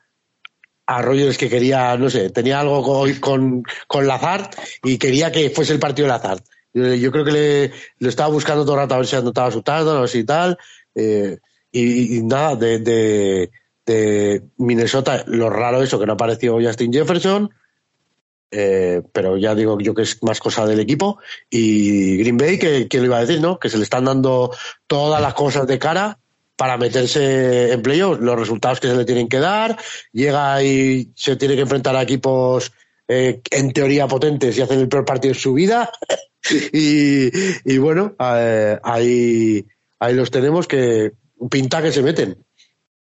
[0.87, 4.51] a Rogers que quería, no sé, tenía algo con, con, con Lazard
[4.83, 6.43] y quería que fuese el partido de Lazard.
[6.75, 9.63] Yo, creo que le, lo estaba buscando todo el rato a ver si anotaba su
[9.63, 10.59] tardo, no sé y tal.
[10.95, 11.39] Eh,
[11.71, 13.51] y, nada, de,
[13.85, 17.51] de, Minnesota, lo raro eso, que no apareció Justin Jefferson.
[18.51, 21.19] Eh, pero ya digo yo que es más cosa del equipo.
[21.51, 23.59] Y Green Bay, que, que le iba a decir, ¿no?
[23.59, 24.55] Que se le están dando
[24.87, 26.19] todas las cosas de cara
[26.63, 29.77] para meterse en playoffs, los resultados que se le tienen que dar,
[30.13, 32.71] llega y se tiene que enfrentar a equipos
[33.09, 35.91] eh, en teoría potentes y hacen el peor partido de su vida.
[36.73, 37.33] y,
[37.65, 39.67] y, bueno, eh, ahí,
[39.99, 41.11] ahí los tenemos que
[41.51, 42.39] pinta que se meten.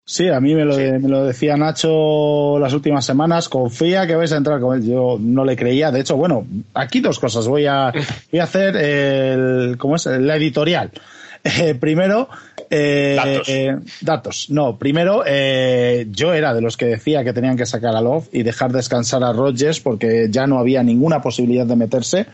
[0.06, 0.84] Sí, a mí me lo, sí.
[0.84, 3.50] me lo, decía Nacho las últimas semanas.
[3.50, 4.88] Confía que vais a entrar con él.
[4.88, 5.90] Yo no le creía.
[5.90, 6.46] De hecho, bueno,
[6.76, 7.48] aquí dos cosas.
[7.48, 7.92] Voy a,
[8.32, 10.06] voy a hacer el, ¿cómo es?
[10.06, 10.92] La editorial.
[11.44, 12.28] Eh, primero,
[12.70, 13.50] eh, datos.
[13.50, 14.50] Eh, datos.
[14.50, 18.30] No, primero, eh, yo era de los que decía que tenían que sacar a Love
[18.32, 22.26] y dejar descansar a Rodgers porque ya no había ninguna posibilidad de meterse.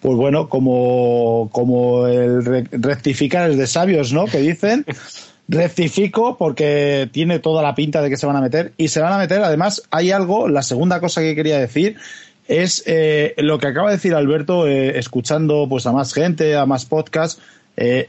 [0.00, 4.26] Pues bueno, como, como el rectificar es de sabios, ¿no?
[4.26, 4.84] Que dicen.
[5.46, 9.12] rectifico porque tiene toda la pinta de que se van a meter y se van
[9.12, 9.42] a meter.
[9.42, 11.96] Además, hay algo, la segunda cosa que quería decir
[12.48, 16.66] es eh, lo que acaba de decir Alberto, eh, escuchando pues a más gente, a
[16.66, 17.40] más podcasts.
[17.76, 18.08] Eh,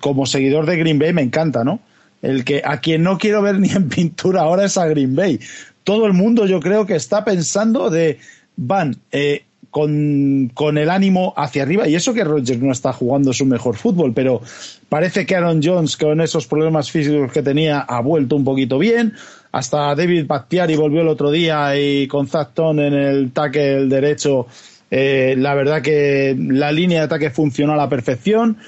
[0.00, 1.80] como seguidor de Green Bay me encanta, ¿no?
[2.22, 5.40] El que a quien no quiero ver ni en pintura ahora es a Green Bay.
[5.84, 8.18] Todo el mundo yo creo que está pensando de
[8.56, 13.32] van eh, con, con, el ánimo hacia arriba y eso que Rodgers no está jugando
[13.32, 14.42] su mejor fútbol, pero
[14.88, 19.14] parece que Aaron Jones con esos problemas físicos que tenía ha vuelto un poquito bien.
[19.50, 24.46] Hasta David Bakhtiari volvió el otro día y con Zacton en el tackle derecho,
[24.90, 28.58] eh, la verdad que la línea de ataque funcionó a la perfección.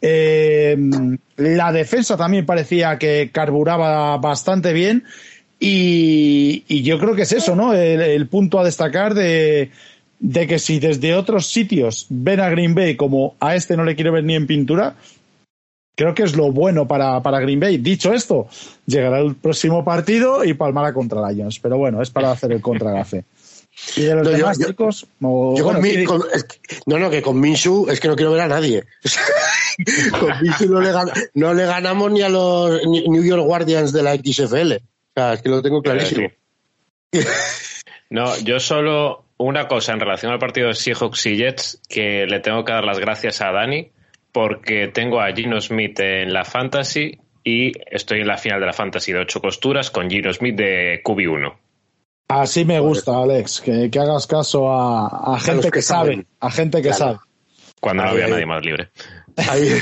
[0.00, 0.76] Eh,
[1.36, 5.04] la defensa también parecía que carburaba bastante bien
[5.58, 7.74] y, yo creo que es eso, ¿no?
[7.74, 9.70] El, el punto a destacar de,
[10.20, 13.94] de que si desde otros sitios ven a Green Bay como a este no le
[13.96, 14.96] quiero ver ni en pintura,
[15.98, 17.78] creo que es lo bueno para, para Green Bay.
[17.78, 18.46] Dicho esto,
[18.86, 21.58] llegará el próximo partido y palmará contra Lions.
[21.58, 23.24] Pero bueno, es para hacer el contragafe.
[23.96, 26.22] Y de los No, yo- demás yo- chicos, o- Yo con bueno, Mi- sí, con-
[26.32, 28.84] es que- no, no, que con Minshu es que no quiero ver a nadie.
[30.20, 30.90] con Minshu no le,
[31.34, 34.74] no le ganamos ni a los New York Guardians de la XFL.
[34.76, 34.80] O
[35.14, 36.28] sea, es que lo tengo clarísimo.
[38.10, 42.40] No, yo solo una cosa en relación al partido de Seahawks y Jets que le
[42.40, 43.90] tengo que dar las gracias a Dani
[44.32, 48.72] porque tengo a Gino Smith en la Fantasy y estoy en la final de la
[48.72, 51.54] Fantasy de ocho costuras con Gino Smith de QB1.
[52.28, 56.26] Así me gusta, Alex, que, que hagas caso a, a gente que, que sabe, saben.
[56.40, 56.98] a gente que Claro.
[56.98, 57.18] sabe.
[57.80, 58.30] Cuando no había ahí.
[58.32, 58.90] nadie más libre.
[59.48, 59.68] Ahí.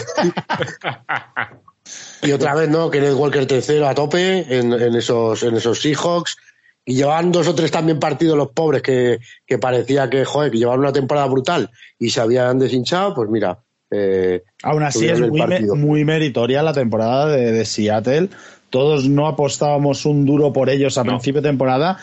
[2.23, 2.91] y otra vez, ¿no?
[2.91, 6.37] Kenneth Walker tercero a tope en, en esos, en esos Seahawks.
[6.85, 10.59] Y llevaban dos o tres también partidos los pobres que, que parecía que, joder, que
[10.59, 11.69] llevaban una temporada brutal
[11.99, 13.59] y se habían deshinchado, pues mira.
[13.91, 18.29] eh, Aún así es muy, me- muy meritoria la temporada de, de Seattle.
[18.71, 21.13] Todos no apostábamos un duro por ellos a No.
[21.13, 21.99] principio de temporada.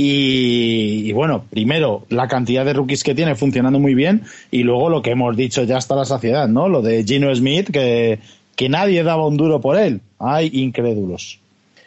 [0.00, 4.22] Y, y bueno, primero, la cantidad de rookies que tiene funcionando muy bien.
[4.50, 6.68] Y luego lo que hemos dicho ya hasta la saciedad, ¿no?
[6.68, 8.20] Lo de Gino Smith, que,
[8.54, 10.00] que nadie daba un duro por él.
[10.20, 11.40] Hay incrédulos.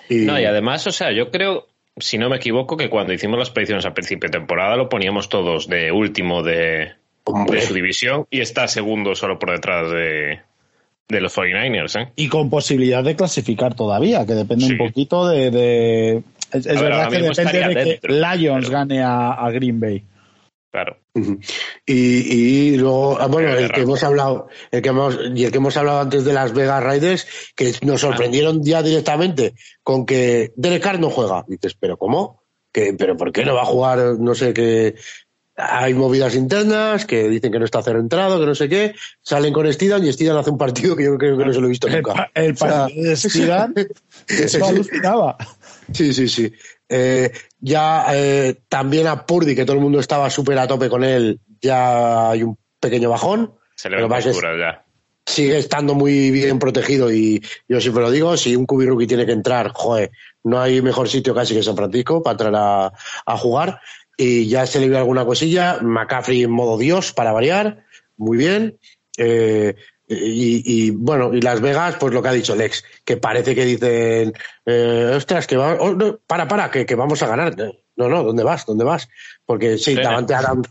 [0.09, 3.39] y, No, y además, o sea, yo creo, si no me equivoco, que cuando hicimos
[3.39, 6.89] las predicciones a principio de temporada lo poníamos todos de último de,
[7.49, 10.39] de su división y está segundo solo por detrás de,
[11.07, 12.09] de los 49ers, ¿eh?
[12.17, 14.71] Y con posibilidad de clasificar todavía, que depende Sí.
[14.73, 15.49] un poquito de.
[15.49, 16.23] de-
[16.53, 19.79] es es ver, verdad que depende de que dentro, Lions pero- gane a, a Green
[19.79, 20.05] Bay.
[20.71, 20.97] Claro.
[21.85, 25.57] Y, y luego, ah, bueno, el que hemos hablado, el que hemos, y el que
[25.57, 30.81] hemos hablado antes de las Vegas Raiders, que nos sorprendieron ya directamente con que Derek
[30.81, 31.43] Carr no juega.
[31.49, 32.41] Y dices, ¿pero cómo?
[32.71, 33.97] que ¿Pero por qué no va a jugar?
[34.19, 34.95] No sé qué.
[35.57, 38.95] Hay movidas internas que dicen que no está centrado, que no sé qué.
[39.21, 41.65] Salen con Steedham y Steedham hace un partido que yo creo que no se lo
[41.67, 42.13] he visto El, nunca.
[42.13, 43.73] pa- el O sea, partido de Steedham,
[44.29, 45.35] eso alucinaba.
[45.93, 46.51] Sí, sí, sí.
[46.89, 51.03] Eh, ya eh, también a Purdy, que todo el mundo estaba súper a tope con
[51.03, 53.53] él, ya hay un pequeño bajón.
[53.75, 54.85] Se le pasa es- ya.
[55.25, 59.25] sigue estando muy bien protegido y yo siempre lo digo, si un cubi rookie tiene
[59.25, 60.11] que entrar, joder,
[60.43, 62.91] no hay mejor sitio casi que San Francisco para entrar a,
[63.25, 63.79] a jugar
[64.17, 67.85] y ya se le vio alguna cosilla, McCaffrey en modo Dios para variar,
[68.17, 68.77] muy bien.
[69.17, 69.75] Eh,
[70.11, 73.65] y, y, bueno, y Las Vegas, pues lo que ha dicho Lex, que parece que
[73.65, 74.33] dicen,
[74.65, 77.55] eh, ostras, que va, oh, no, para, para, que, que vamos a ganar.
[77.95, 78.65] No, no, ¿dónde vas?
[78.65, 79.07] ¿Dónde vas?
[79.45, 80.01] Porque sí, Sí.
[80.01, 80.67] Davante Adams,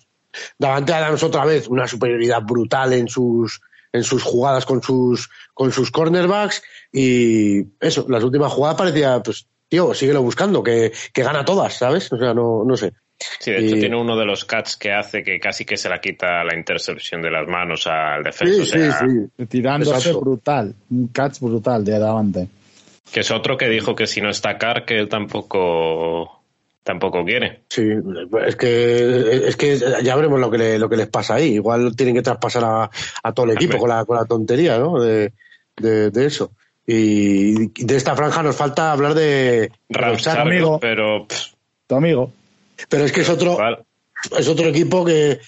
[0.58, 3.60] Davante Adams otra vez, una superioridad brutal en sus,
[3.92, 6.62] en sus jugadas con sus, con sus cornerbacks
[6.92, 12.12] y eso, las últimas jugadas parecía, pues, tío, síguelo buscando, que, que gana todas, ¿sabes?
[12.12, 12.92] O sea, no, no sé.
[13.38, 15.88] Sí, de hecho Y- tiene uno de los cuts que hace que casi que se
[15.88, 18.54] la quita la intercepción de las manos al defensa.
[18.54, 18.98] Sí, o sí, sea,
[19.36, 19.46] sí.
[19.46, 20.20] Tirándose Exacto.
[20.20, 20.74] brutal.
[20.90, 22.48] Un catch brutal de Davante.
[23.12, 26.42] Que es otro que dijo que si no está Carr, que él tampoco,
[26.82, 27.60] tampoco quiere.
[27.68, 27.82] Sí,
[28.46, 31.54] es que, es que ya veremos lo que, le- lo que les pasa ahí.
[31.54, 32.90] Igual tienen que traspasar a,
[33.22, 35.00] a todo el equipo con la, con la tontería, ¿no?
[35.00, 35.32] De,
[35.76, 36.52] de, de eso.
[36.86, 40.78] Y de esta franja nos falta hablar de Ramsar, amigo.
[40.80, 41.52] pero pff,
[41.86, 42.32] Tu amigo.
[42.88, 43.58] Pero es que es otro,
[44.38, 45.40] es otro equipo que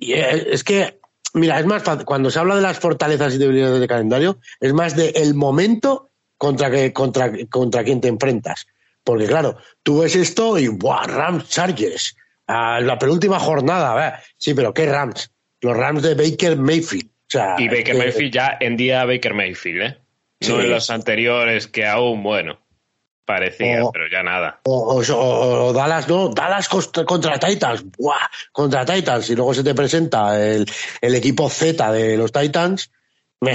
[0.00, 0.98] es que
[1.34, 4.72] mira es más fácil cuando se habla de las fortalezas y debilidades de calendario es
[4.72, 8.66] más de el momento contra que contra contra quien te enfrentas
[9.04, 11.06] porque claro tú ves esto y ¡buah!
[11.06, 12.16] Rams Chargers
[12.46, 14.20] a la penúltima jornada ¿verdad?
[14.36, 18.32] sí pero qué Rams los Rams de Baker Mayfield o sea, Y Baker que- Mayfield
[18.32, 19.98] ya en día Baker Mayfield, ¿eh?
[20.40, 20.50] Sí.
[20.50, 22.58] No en los anteriores que aún, bueno,
[23.28, 24.60] parecía, O- pero ya nada.
[24.64, 28.16] o, o- Dallas, no, Dallas contra, Titans, ¡buah!
[28.50, 30.66] Contra Titans, y luego se te presenta el,
[31.02, 32.90] el equipo Z de los Titans.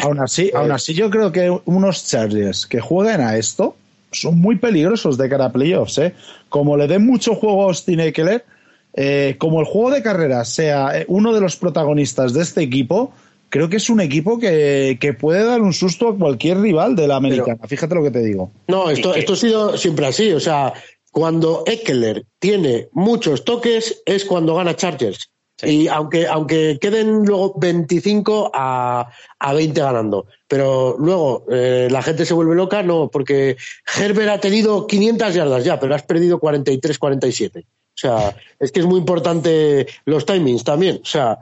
[0.03, 3.75] Aún así, eh, aún así, yo creo que unos Chargers que jueguen a esto
[4.11, 6.13] son muy peligrosos de cara a playoffs, ¿eh?
[6.49, 8.45] Como le den mucho juego a Austin Eckler,
[8.93, 13.11] eh, como el juego de carreras sea eh, uno de los protagonistas de este equipo,
[13.53, 17.07] creo que es un equipo que, que puede dar un susto a cualquier rival de
[17.07, 17.59] la americana.
[17.67, 18.49] Fíjate lo que te digo.
[18.67, 20.31] No, esto, esto ha sido siempre así.
[20.31, 20.73] O sea,
[21.11, 25.29] cuando Eckler tiene muchos toques es cuando gana Chargers.
[25.61, 30.25] Y aunque, aunque queden luego 25 a, a 20 ganando.
[30.47, 33.55] Pero luego eh, la gente se vuelve loca, no, porque
[33.95, 37.63] Herbert ha tenido 500 yardas ya, pero has perdido 43-47.
[37.63, 41.01] O sea, es que es muy importante los timings también.
[41.03, 41.37] O sea,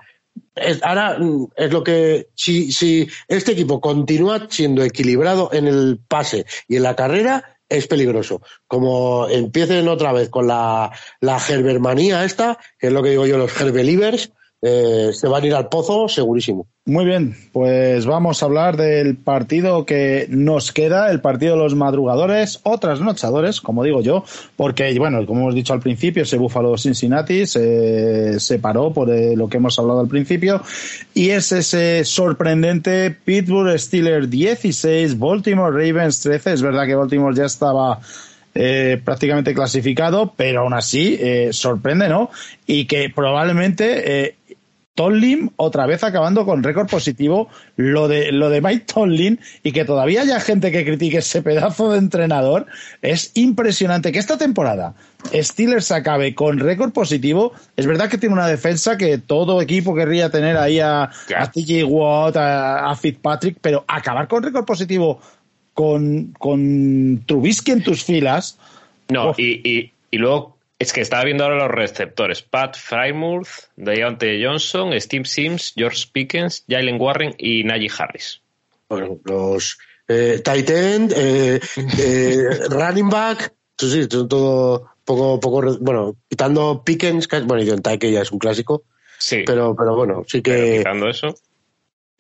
[0.84, 6.46] ahora mm, es lo que si, si este equipo continúa siendo equilibrado en el pase
[6.68, 8.42] y en la carrera es peligroso.
[8.68, 10.92] Como empiecen otra vez con la,
[11.22, 14.32] la gerbermanía esta, que es lo que digo yo, los gerbelivers,
[14.64, 16.68] eh, se van a ir al pozo segurísimo.
[16.86, 21.74] Muy bien, pues vamos a hablar del partido que nos queda, el partido de los
[21.74, 24.24] madrugadores o trasnochadores, como digo yo,
[24.56, 29.48] porque, bueno, como hemos dicho al principio, ese Buffalo Cincinnati se separó por eh, lo
[29.50, 30.62] que hemos hablado al principio,
[31.16, 36.54] y es ese sorprendente Pittsburgh Steelers 16, Baltimore Ravens 13.
[36.54, 38.00] Es verdad que Baltimore ya estaba
[38.54, 41.20] eh, prácticamente clasificado, pero aún así
[41.52, 42.30] sorprende, ¿no?
[42.68, 44.36] Y que probablemente
[45.02, 49.84] Tomlin otra vez acabando con récord positivo, lo de, lo de Mike Tomlin y que
[49.84, 52.68] todavía haya gente que critique ese pedazo de entrenador,
[53.02, 54.94] es impresionante que esta temporada
[55.34, 57.54] Steelers acabe con récord positivo.
[57.76, 61.04] Es verdad que tiene una defensa que todo equipo querría tener ahí a,
[61.36, 65.20] a TJ Watt, a, a Fitzpatrick, pero acabar con récord positivo
[65.74, 68.60] con, con Trubisky en tus filas.
[69.10, 70.51] No, y, y, y luego
[70.82, 72.42] es que estaba viendo ahora los receptores.
[72.42, 78.42] Pat Frymouth, Deontay Johnson, Steve Sims, George Pickens, Jalen Warren y Najee Harris.
[78.90, 79.78] Bueno, los
[80.08, 81.60] eh, tight end, eh,
[82.00, 88.12] eh, running back, sí, son todo poco, poco, bueno, quitando Pickens, que- bueno, Deontay, que
[88.12, 88.84] ya es un clásico,
[89.18, 91.36] Sí, pero, pero bueno, sí pero que quitando eso.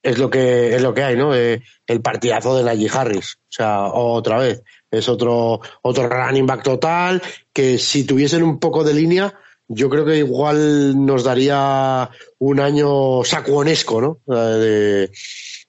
[0.03, 1.35] es lo que es lo que hay, ¿no?
[1.35, 4.61] Eh, el partidazo de Najee Harris, o sea, otra vez
[4.91, 7.21] es otro otro running back total
[7.53, 9.33] que si tuviesen un poco de línea,
[9.67, 14.19] yo creo que igual nos daría un año sacuonesco, ¿no?
[14.27, 15.09] De,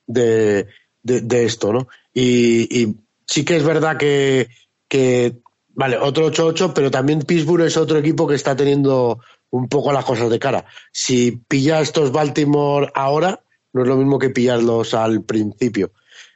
[0.06, 1.88] de, esto, ¿no?
[2.12, 2.96] Y, y
[3.26, 4.48] sí que es verdad que,
[4.88, 5.36] que
[5.68, 9.20] vale, otro 8-8, pero también Pittsburgh es otro equipo que está teniendo
[9.50, 10.64] un poco las cosas de cara.
[10.90, 13.40] Si pilla estos Baltimore ahora,
[13.72, 15.92] no es lo mismo que pillarlos al principio.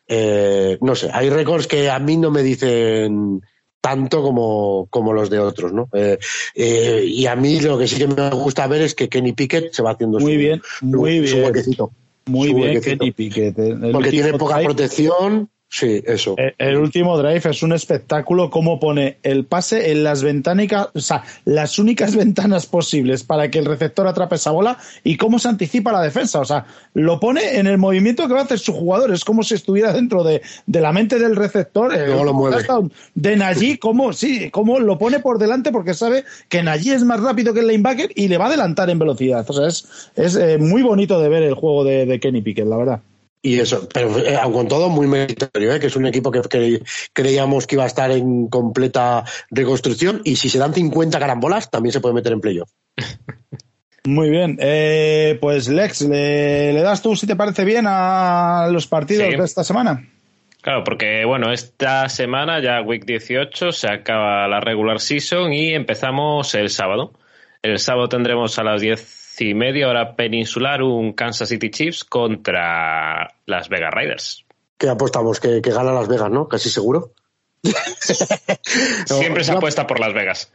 [0.09, 3.43] Eh, no sé, hay récords que a mí no me dicen
[3.81, 5.89] tanto como, como los de otros, ¿no?
[5.93, 6.19] Eh,
[6.55, 9.73] eh, y a mí lo que sí que me gusta ver es que Kenny Pickett
[9.73, 11.47] se va haciendo Muy su, bien, muy su bien.
[11.47, 11.93] huequecito.
[12.27, 12.99] Muy Su bien, huequecito.
[12.99, 13.59] Kenny Pickett.
[13.59, 15.49] El Porque tiene poca protección.
[15.69, 16.37] Sí, eso.
[16.39, 21.01] Eh, El último drive es un espectáculo cómo pone el pase en las ventánicas, o
[21.01, 25.49] sea, las únicas ventanas posibles para que el receptor atrape esa bola y cómo se
[25.49, 26.41] anticipa la defensa.
[26.41, 29.13] O sea, lo pone en el movimiento que va a hacer su jugador.
[29.13, 31.95] Es como si estuviera dentro de, de la mente del receptor.
[31.95, 32.65] El Luego lo mueve.
[33.15, 37.21] De Najee, cómo, sí, cómo lo pone por delante porque sabe que Najee es más
[37.21, 39.45] rápido que el linebacker y le va a adelantar en velocidad.
[39.49, 42.67] O sea, es, es eh, muy bonito de ver el juego de, de Kenny Pickett,
[42.67, 43.01] la verdad.
[43.47, 45.79] Y eso, pero eh, aun con todo, muy meritorio, ¿eh?
[45.79, 46.83] que es un equipo que cre-
[47.13, 50.21] creíamos que iba a estar en completa reconstrucción.
[50.25, 52.71] Y si se dan 50 carambolas, también se puede meter en playoff.
[54.05, 58.87] Muy bien, eh, pues Lex, ¿le, le das tú, si te parece bien, a los
[58.87, 59.37] partidos Sí.
[59.37, 60.09] de esta semana?
[60.61, 66.53] Claro, porque bueno, esta semana ya Week 18 se acaba la regular season y empezamos
[66.57, 67.13] el sábado.
[67.63, 69.01] El sábado tendremos a las diez
[69.41, 74.45] y media hora peninsular un Kansas City Chiefs contra las Vegas Raiders.
[74.79, 76.49] Que apostamos que, que gana Las Vegas, ¿no?
[76.49, 77.13] Casi seguro.
[79.07, 80.53] Siempre se apuesta por Las Vegas.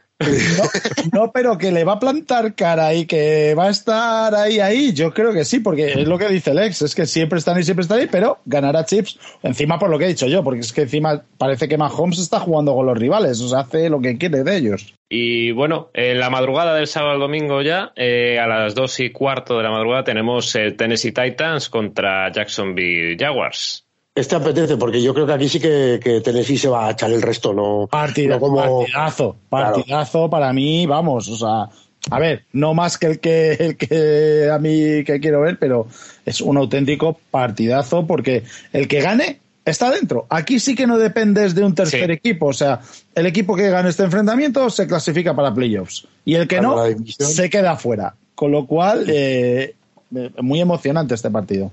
[1.12, 4.92] No, pero que le va a plantar cara y que va a estar ahí, ahí,
[4.92, 7.64] yo creo que sí, porque es lo que dice Lex, es que siempre están ahí,
[7.64, 10.72] siempre están ahí, pero ganará Chips, encima por lo que he dicho yo, porque es
[10.72, 14.18] que encima parece que Mahomes está jugando con los rivales, o sea, hace lo que
[14.18, 14.94] quiere de ellos.
[15.08, 19.10] Y bueno, en la madrugada del sábado al domingo ya, eh, a las dos y
[19.10, 23.86] cuarto de la madrugada, tenemos el Tennessee Titans contra Jacksonville Jaguars.
[24.14, 27.10] Este apetece, porque yo creo que aquí sí que, que Tennessee se va a echar
[27.10, 27.86] el resto, ¿no?
[27.90, 31.70] Partida- no como- partidazo, partidazo para mí, vamos, o sea,
[32.10, 35.86] a ver, no más que el que el que a mí que quiero ver, pero
[36.26, 38.42] es un auténtico partidazo porque
[38.74, 40.26] el que gane está dentro.
[40.28, 42.12] Aquí sí que no dependes de un tercer Sí.
[42.12, 42.80] equipo, o sea,
[43.14, 46.84] el equipo que gane este enfrentamiento se clasifica para playoffs y el que Para no
[47.08, 48.14] se queda fuera.
[48.34, 49.74] Con lo cual, eh,
[50.14, 51.70] eh, muy emocionante este partido.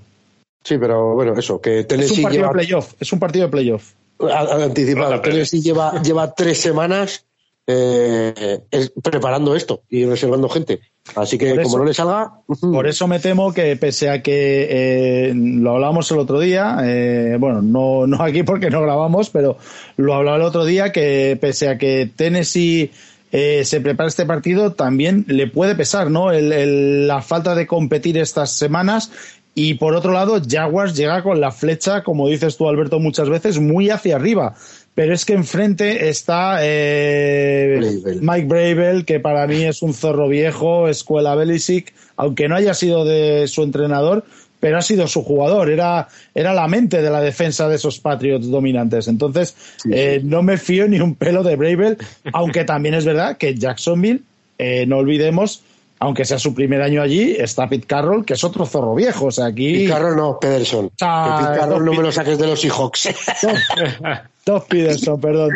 [0.63, 3.45] Sí, pero bueno, eso, que Es un Tennessee partido lleva de playoff, es un partido
[3.45, 3.93] de playoff.
[4.19, 5.21] anticipado.
[5.21, 7.25] Tennessee lleva, lleva tres semanas
[7.71, 10.79] eh, es- preparando esto y reservando gente.
[11.15, 11.61] Así que eso.
[11.63, 14.67] como no le salga, Por eso me temo que pese a que
[15.29, 19.57] eh, lo hablamos el otro día, eh, bueno, no, no aquí porque no grabamos, pero
[19.97, 22.91] lo hablaba el otro día que pese a que Tennessee
[23.31, 26.31] eh, se prepara este partido, también le puede pesar, ¿no?
[26.31, 29.11] El- el- la falta de competir estas semanas.
[29.55, 33.59] Y por otro lado, Jaguars llega con la flecha, como dices tú, Alberto, muchas veces,
[33.59, 34.55] muy hacia arriba.
[34.95, 38.21] Pero es que enfrente está eh, Bravel.
[38.21, 43.05] Mike Bravel, que para mí es un zorro viejo, escuela Belichick, aunque no haya sido
[43.05, 44.25] de su entrenador,
[44.59, 48.49] pero ha sido su jugador, era, era la mente de la defensa de esos Patriots
[48.49, 49.07] dominantes.
[49.07, 49.55] Entonces,
[49.89, 51.97] eh, no me fío ni un pelo de Bravel,
[52.33, 54.21] aunque también es verdad que Jacksonville,
[54.57, 55.63] eh, no olvidemos,
[55.99, 59.25] aunque sea su primer año allí, está Pete Carroll, que es otro zorro viejo.
[59.25, 59.73] O sea, aquí.
[59.73, 60.89] Pete Carroll no, Pederson.
[60.97, 63.09] Sea, que Pete Carroll no me lo saques de los Seahawks.
[64.45, 65.49] Doug Peterson, perdón.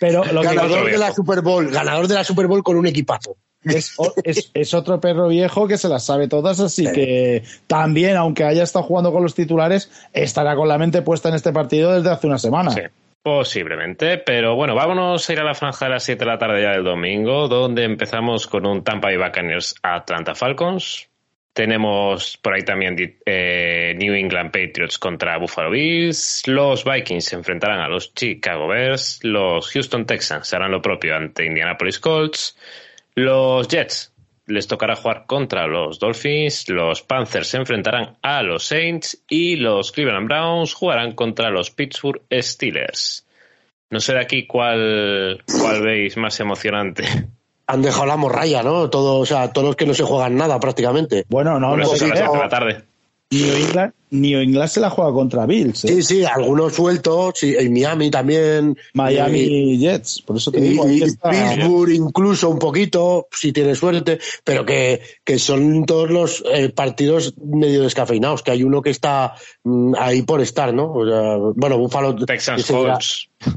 [0.00, 1.12] Pero lo que ganador de la.
[1.12, 3.36] Super Bowl, ganador de la Super Bowl con un equipazo.
[3.64, 8.16] es, o- es- es otro perro viejo que se las sabe todas, así que también,
[8.16, 11.92] aunque haya estado jugando con los titulares, estará con la mente puesta en este partido
[11.92, 12.70] desde hace una semana.
[12.70, 12.80] Sí,
[13.22, 14.18] posiblemente.
[14.18, 16.72] Pero bueno, vámonos a ir a la franja de las 7 de la tarde ya
[16.72, 21.08] del domingo, donde empezamos con un Tampa Bay Buccaneers Atlanta Falcons.
[21.52, 22.96] Tenemos por ahí también
[23.26, 26.46] eh, New England Patriots contra Buffalo Bills.
[26.46, 29.18] Los Vikings se enfrentarán a los Chicago Bears.
[29.24, 32.56] Los Houston Texans harán lo propio ante Indianapolis Colts.
[33.16, 34.09] Los Jets
[34.50, 36.68] les tocará jugar contra los Dolphins.
[36.68, 39.22] Los Panthers se enfrentarán a los Saints.
[39.28, 43.26] Y los Cleveland Browns jugarán contra los Pittsburgh Steelers.
[43.90, 47.04] No sé de aquí cuál, cuál veis más emocionante.
[47.66, 48.90] Han dejado la morralla, ¿no?
[48.90, 51.24] Todo, o sea, todos los que no se juegan nada prácticamente.
[51.28, 52.24] Bueno, no, no eso sé son las qué.
[52.24, 52.84] 7 de la tarde.
[53.32, 55.88] New England, New England se la juega contra Bills, ¿eh?
[55.88, 58.76] Sí, sí, algunos sueltos, sí, en Miami también.
[58.94, 61.30] Miami Y- Jets, por eso te digo, ahí y está.
[61.30, 67.34] Pittsburgh incluso un poquito, si tiene suerte, pero que, que son todos los eh, partidos
[67.40, 70.92] medio descafeinados, que hay uno que está mm, ahí por estar, ¿no?
[70.92, 72.16] O sea, bueno, Buffalo...
[72.18, 73.28] Ya- Colts.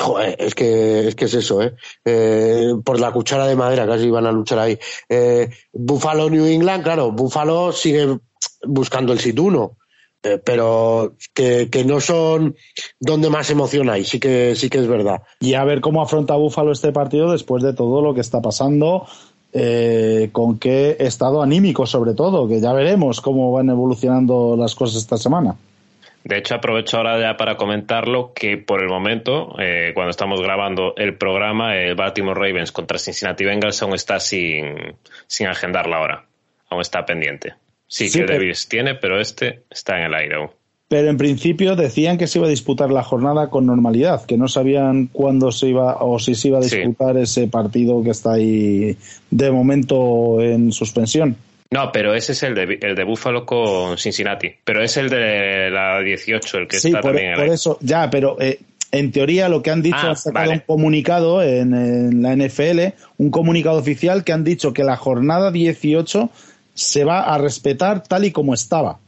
[0.00, 1.74] Joder, es que, es que es eso, ¿eh?
[2.04, 4.78] Eh, Por la cuchara de madera casi iban a luchar ahí.
[5.08, 8.16] Eh, Buffalo, New England, claro, Buffalo sigue
[8.64, 9.76] buscando el sit 1,
[10.22, 12.56] eh, pero que, que no son
[12.98, 15.22] donde más emoción hay, sí que, sí que es verdad.
[15.40, 19.06] Y a ver cómo afronta Búfalo este partido después de todo lo que está pasando,
[19.52, 25.02] eh, con qué estado anímico sobre todo, que ya veremos cómo van evolucionando las cosas
[25.02, 25.56] esta semana.
[26.24, 30.94] De hecho, aprovecho ahora ya para comentarlo que por el momento, eh, cuando estamos grabando
[30.96, 34.96] el programa, el Baltimore Ravens contra Cincinnati Bengals aún está sin,
[35.26, 36.24] sin agendar la hora.
[36.68, 37.54] Aún está pendiente.
[37.88, 40.50] Sí, Sí, que pero- Davis tiene, pero este está en el aire aún.
[40.90, 44.48] Pero en principio decían que se iba a disputar la jornada con normalidad, que no
[44.48, 46.76] sabían cuándo se iba o si se iba a Sí.
[46.76, 48.96] disputar ese partido que está ahí
[49.30, 51.36] de momento en suspensión.
[51.70, 54.48] No, pero ese es el de, el de Buffalo con Cincinnati.
[54.64, 57.54] Pero es el de la 18, el que Sí, está por, también en el por
[57.54, 58.58] eso, ya, pero eh,
[58.90, 60.62] en teoría lo que han dicho, Ah, han sacado vale.
[60.66, 65.50] un comunicado en, en la NFL, un comunicado oficial que han dicho que la jornada
[65.50, 66.30] 18
[66.78, 69.00] se va a respetar tal y como estaba.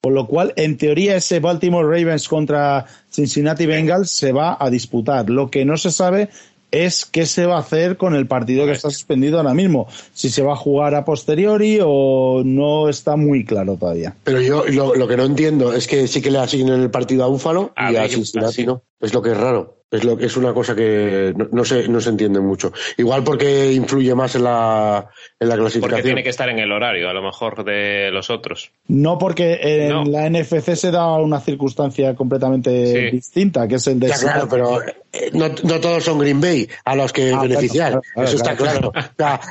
[0.00, 5.28] Con lo cual, en teoría, ese Baltimore Ravens contra Cincinnati Bengals se va a disputar.
[5.28, 6.28] Lo que no se sabe
[6.70, 9.88] es qué se va a hacer con el partido que está suspendido ahora mismo.
[10.14, 14.14] Si se va a jugar a posteriori o no está muy claro todavía.
[14.22, 17.24] Pero yo lo, lo que no entiendo es que sí que le asignan el partido
[17.24, 18.82] a Búfalo A y a Cincinnati no.
[19.00, 19.75] Es lo que es raro.
[19.88, 22.72] Es lo que es una cosa que no, no se no se entiende mucho.
[22.96, 25.06] Igual porque influye más en la
[25.38, 26.02] en la Porque clasificación.
[26.02, 28.72] tiene que estar en el horario, a lo mejor, de los otros.
[28.88, 30.04] No, porque en No.
[30.04, 33.16] la NFC se da una circunstancia completamente Sí.
[33.16, 36.68] distinta, que es el de Ya, claro, pero eh, no, no todos son Green Bay
[36.84, 37.90] a los que Ah, beneficiar.
[37.92, 38.92] claro, claro, Eso está claro,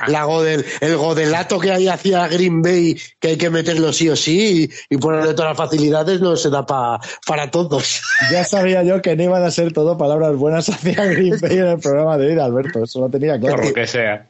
[0.08, 4.16] la godel- el godelato que hay hacia Green Bay, que hay que meterlo sí o
[4.16, 8.02] sí y, y ponerle todas las facilidades, no se da pa- para todos.
[8.30, 11.66] ya sabía yo que no iban a ser todo palabras buenas hacia Green Bay en
[11.66, 13.56] el programa de hoy, Alberto, eso lo tenía claro.
[13.56, 14.28] Por lo que sea.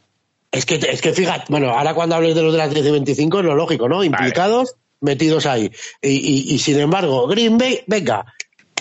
[0.52, 2.90] Es que, es que fíjate, bueno, ahora cuando hables de los de las 10 y
[2.90, 4.02] 25 es lo lógico, ¿no?
[4.04, 5.70] Implicados, metidos ahí.
[6.00, 8.24] Y, y- y, sin embargo, Green Bay, venga,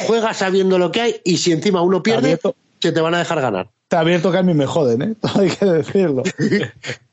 [0.05, 2.39] juega sabiendo lo que hay y si encima uno pierde,
[2.79, 3.69] se te van a dejar ganar.
[3.83, 5.15] Está abierto que a mí me joden, ¿eh?
[5.39, 6.23] Hay que decirlo.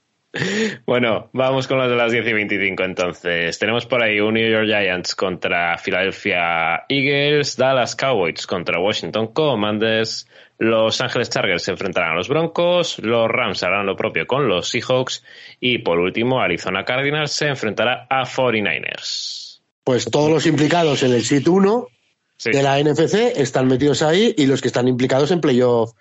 [0.87, 3.59] Bueno, vamos con los de las 10 y 25 entonces.
[3.59, 10.27] Tenemos por ahí un New York Giants contra Philadelphia Eagles, Dallas Cowboys contra Washington Commanders,
[10.59, 14.69] Los Ángeles Chargers se enfrentarán a los Broncos, los Rams harán lo propio con los
[14.71, 15.23] Seahawks
[15.61, 19.61] y por último Arizona Cardinals se enfrentará a 49ers.
[19.85, 21.89] Pues todos los implicados en el SIT 1
[22.39, 22.51] Sí.
[22.51, 25.93] de la NFC están metidos ahí y los que están implicados en playoff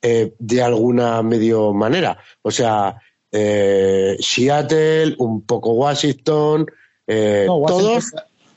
[0.00, 2.16] eh, de alguna medio manera.
[2.40, 2.96] O sea,
[3.32, 6.66] eh, Seattle, un poco Washington,
[7.06, 8.04] eh, No, Washington, todos.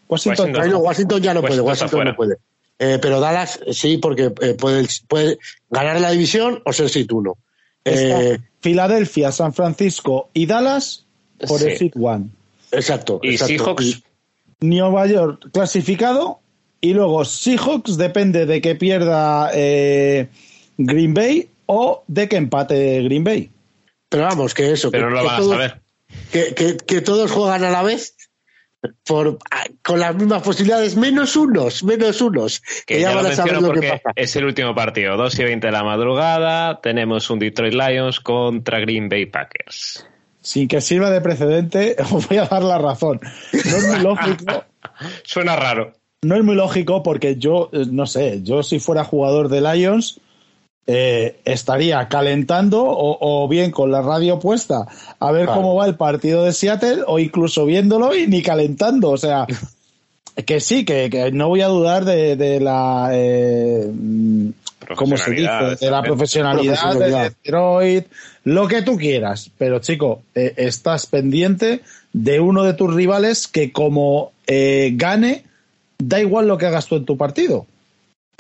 [0.08, 2.36] Washington, no, Washington ya no puede, Washington no puede.
[2.80, 5.38] Eh, pero Dallas sí, porque eh, puede, puede
[5.70, 7.38] ganar la división o ser SIT 1.
[7.84, 11.06] está Eh, Filadelfia, San Francisco y Dallas
[11.48, 11.78] por el Sí.
[11.78, 12.30] Fit One.
[12.72, 13.20] exacto.
[13.22, 13.54] Y exacto.
[13.54, 14.04] Seahawks,
[14.60, 16.40] Nueva York clasificado
[16.82, 20.28] y luego Seahawks depende de que pierda eh,
[20.78, 23.50] Green Bay o de que empate Green Bay.
[24.14, 24.92] Pero vamos, que eso.
[24.92, 25.82] pero que, no lo que van a todos, saber.
[26.32, 28.16] que, que- que todos juegan a la vez
[29.06, 29.40] por,
[29.82, 32.62] con las mismas posibilidades, menos unos, menos unos.
[32.86, 34.12] Que, ya, van a saber lo que pasa.
[34.16, 36.80] Es el último partido, 2 y 20 de la madrugada.
[36.82, 40.06] Tenemos un Detroit Lions contra Green Bay Packers.
[40.42, 43.20] Sin que sirva de precedente, os voy a dar la razón.
[43.54, 44.66] No es muy lógico.
[45.24, 45.94] Suena raro.
[46.22, 50.20] No es muy lógico porque yo, eh, no sé, yo si fuera jugador de Lions,
[50.86, 54.86] eh, estaría calentando o, bien con la radio puesta
[55.18, 59.12] a ver cómo va el partido de Seattle o incluso viéndolo y ni calentando.
[59.12, 59.48] O sea,
[60.46, 63.12] que sí, que, no voy a dudar de, la...
[63.14, 63.90] Eh,
[64.98, 65.78] ¿Cómo se dice?
[65.80, 68.08] De la profesionalidad, de Detroit,
[68.44, 69.50] lo que tú quieras.
[69.58, 71.82] Pero chico, eh, estás pendiente
[72.12, 75.46] de uno de tus rivales que como gane,
[75.98, 77.66] da igual lo que hagas tú en tu partido.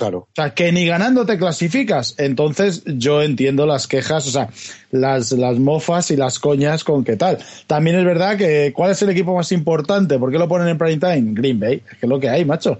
[0.03, 0.17] Claro.
[0.17, 2.15] O sea, que ni ganando te clasificas.
[2.17, 4.49] Entonces yo entiendo las quejas, o sea,
[4.91, 7.37] las, las mofas y las coñas con qué tal.
[7.67, 10.19] También es verdad que ¿cuál es el equipo más importante?
[10.19, 11.33] ¿Por qué lo ponen en prime time?
[11.33, 11.81] Green Bay.
[11.89, 12.77] Es que es lo que hay, macho.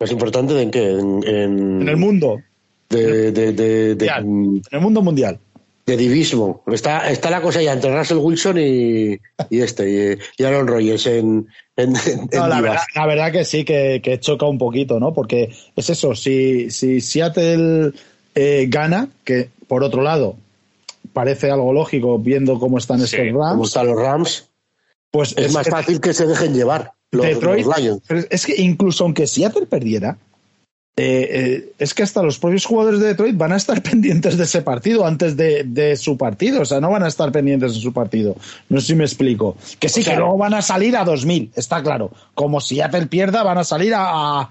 [0.00, 0.92] ¿Más importante de en qué?
[0.92, 2.40] En, el mundo.
[2.88, 5.38] De, de, de, en el mundo mundial
[5.86, 6.62] de divismo.
[6.66, 9.18] Está, está la cosa ya entre Russell Wilson y,
[9.50, 11.92] y este, y, Aaron Rodgers en, en,
[12.32, 15.12] no, la, verdad, la, verdad, que sí, que, que, choca un poquito, ¿no?
[15.12, 17.92] Porque es eso, si, si Seattle
[18.34, 20.36] eh, gana, que por otro lado
[21.12, 23.50] parece algo lógico viendo cómo están estos Rams.
[23.52, 24.48] Cómo están los Rams.
[25.10, 27.66] Pues es, más fácil que se dejen llevar los, Detroit,
[28.30, 30.16] Es que incluso aunque Seattle perdiera,
[30.94, 34.44] eh, eh, es que hasta los propios jugadores de Detroit van a estar pendientes de
[34.44, 37.92] ese partido antes de, su partido, o sea, no van a estar pendientes de su
[37.92, 38.36] partido.
[38.68, 39.56] No sé si me explico.
[39.78, 42.10] Que sí, que luego van a salir a 2000, está claro.
[42.34, 44.50] Como si Apple pierda, van a salir a,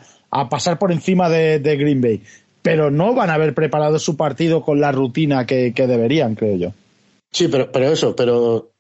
[0.50, 2.24] pasar por encima de, Green Bay.
[2.64, 6.74] Pero no van a haber preparado su partido con la rutina que, deberían, creo yo.
[7.32, 8.72] Sí, pero, pero eso, pero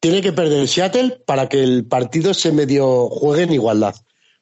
[0.00, 3.94] tiene que perder Seattle para que el partido se medio juegue en igualdad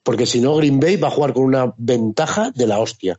[0.02, 3.18] porque si no Green Bay va a jugar con una ventaja de la hostia.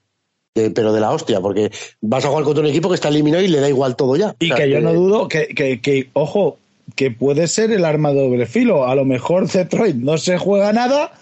[0.54, 1.72] pero de la hostia, porque
[2.02, 4.36] vas a jugar contra un equipo que está eliminado y le da igual todo ya.
[4.40, 6.58] Y que yo no dudo que, que, que, ojo,
[6.96, 8.86] que puede ser el arma de doble filo.
[8.86, 11.14] A lo mejor Detroit no se juega nada,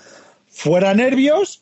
[0.50, 1.62] fuera nervios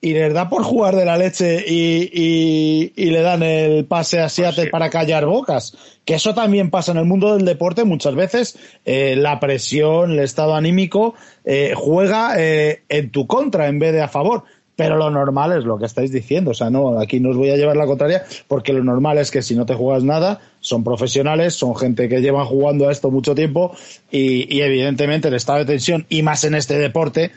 [0.00, 4.64] y les da por jugar de la leche y, le dan el pase a Seattle
[4.64, 5.76] pues para callar bocas.
[6.04, 8.58] Que eso también pasa en el mundo del deporte muchas veces.
[8.84, 14.02] Eh, la presión, el estado anímico eh, juega eh, en tu contra en vez de
[14.02, 14.44] a favor.
[14.76, 16.50] Pero lo normal es lo que estáis diciendo.
[16.50, 19.30] O sea, no, aquí no os voy a llevar la contraria, porque lo normal es
[19.30, 23.10] que si no te juegas nada, son profesionales, son gente que llevan jugando a esto
[23.10, 23.74] mucho tiempo
[24.10, 27.30] y, y evidentemente el estado de tensión, y más en este deporte,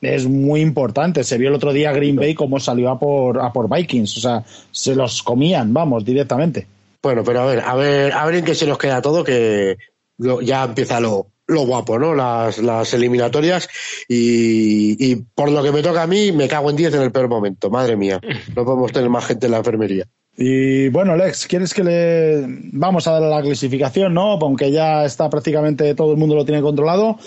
[0.00, 1.24] es muy importante.
[1.24, 4.16] Se vio el otro día Green Bay cómo salió a por, a por Vikings.
[4.18, 6.66] O sea, se los comían, vamos, directamente.
[7.02, 9.76] Bueno, pero a ver, a ver, a ver en qué se nos queda todo, que
[10.18, 12.14] ya empieza lo, lo guapo, ¿no?
[12.14, 13.68] Las, las eliminatorias
[14.08, 17.12] y, y, por lo que me toca a mí, me cago en 10 en el
[17.12, 17.70] peor momento.
[17.70, 18.20] Madre mía,
[18.54, 20.06] no podemos tener más gente en la enfermería.
[20.38, 24.32] Y bueno, Lex, ¿quieres que le vamos a dar la clasificación, no?
[24.32, 27.18] Aunque ya está prácticamente todo el mundo lo tiene controlado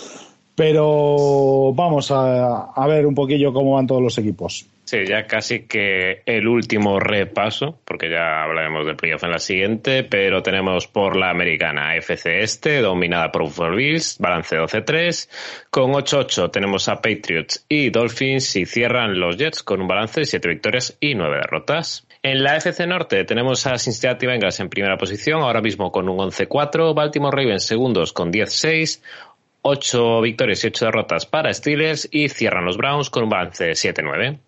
[0.54, 4.66] pero vamos a, ver un poquillo cómo van todos los equipos.
[4.84, 10.02] Sí, ya casi que el último repaso, porque ya hablaremos del playoff en la siguiente,
[10.02, 15.28] pero tenemos por la americana FC Este, dominada por Buffalo Bills, balance 12-3,
[15.70, 20.26] con 8-8 tenemos a Patriots y Dolphins y cierran los Jets con un balance de
[20.26, 22.04] 7 victorias y 9 derrotas.
[22.22, 26.18] En la FC Norte tenemos a Cincinnati Bengals en primera posición, ahora mismo con un
[26.18, 29.00] 11-4, Baltimore Ravens segundos con 10-6,
[29.62, 33.72] 8 victorias y 8 derrotas para Steelers y cierran los Browns con un balance de
[33.72, 34.38] 7-9.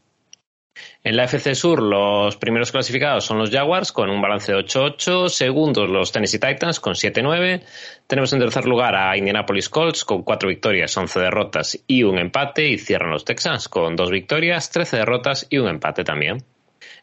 [1.05, 5.29] En la FC Sur, los primeros clasificados son los Jaguars con un balance de 8-8,
[5.29, 7.63] segundos los Tennessee Titans con 7-9,
[8.07, 12.69] tenemos en tercer lugar a Indianapolis Colts con 4 victorias, 11 derrotas y un empate
[12.69, 16.45] y cierran los Texans con 2 victorias, 13 derrotas y un empate también.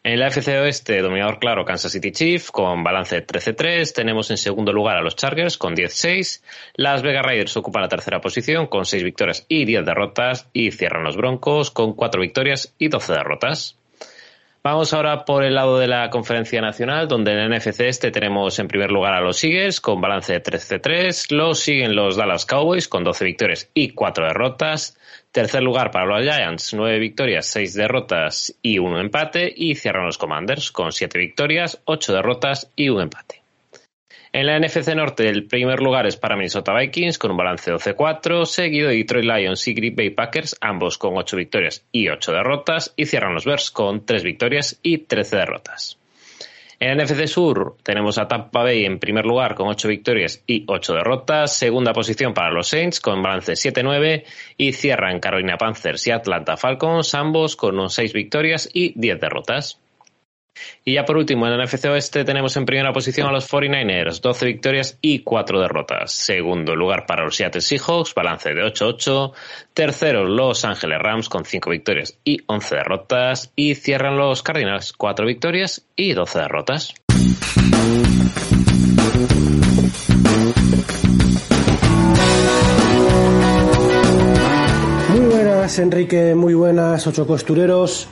[0.02, 3.92] En la FC Oeste, dominador claro Kansas City Chiefs con balance 13-3.
[3.92, 6.42] Tenemos en segundo lugar a los Chargers con 10-6.
[6.74, 10.48] Las Vegas Raiders ocupan la tercera posición con 6 victorias y 10 derrotas.
[10.54, 13.76] Y cierran los Broncos con 4 victorias y 12 derrotas.
[14.62, 18.58] Vamos ahora por el lado de la conferencia nacional, donde en el NFC este tenemos
[18.58, 21.30] en primer lugar a los Eagles con balance de 13-3.
[21.30, 24.98] Los siguen los Dallas Cowboys con 12 victorias y 4 derrotas.
[25.32, 29.52] Tercer lugar para los Giants, 9 victorias, 6 derrotas y un empate.
[29.54, 33.40] Y cierran los Commanders con 7 victorias, 8 derrotas y un empate.
[34.32, 38.44] En la NFC Norte, el primer lugar es para Minnesota Vikings con un balance 12-4,
[38.44, 42.92] seguido de Detroit Lions y Green Bay Packers, ambos con 8 victorias y 8 derrotas,
[42.96, 45.99] y cierran los Bears con 3 victorias y 13 derrotas.
[46.82, 50.64] En el NFC Sur tenemos a Tampa Bay en primer lugar con 8 victorias y
[50.66, 51.54] 8 derrotas.
[51.54, 54.24] Segunda posición para los Saints con balance 7-9
[54.56, 59.78] y cierran Carolina Panthers y Atlanta Falcons, ambos con 6 victorias y 10 derrotas.
[60.84, 64.20] Y ya por último, en el NFC Oeste tenemos en primera posición a los 49ers,
[64.20, 66.12] 12 victorias y 4 derrotas.
[66.12, 69.32] Segundo lugar para los Seattle Seahawks, balance de 8-8.
[69.74, 73.52] Tercero, Los Ángeles Rams con 5 victorias y 11 derrotas.
[73.56, 76.94] Y cierran los Cardinals, 4 victorias y 12 derrotas.
[85.10, 88.08] Muy buenas, Enrique, muy buenas, ocho costureros.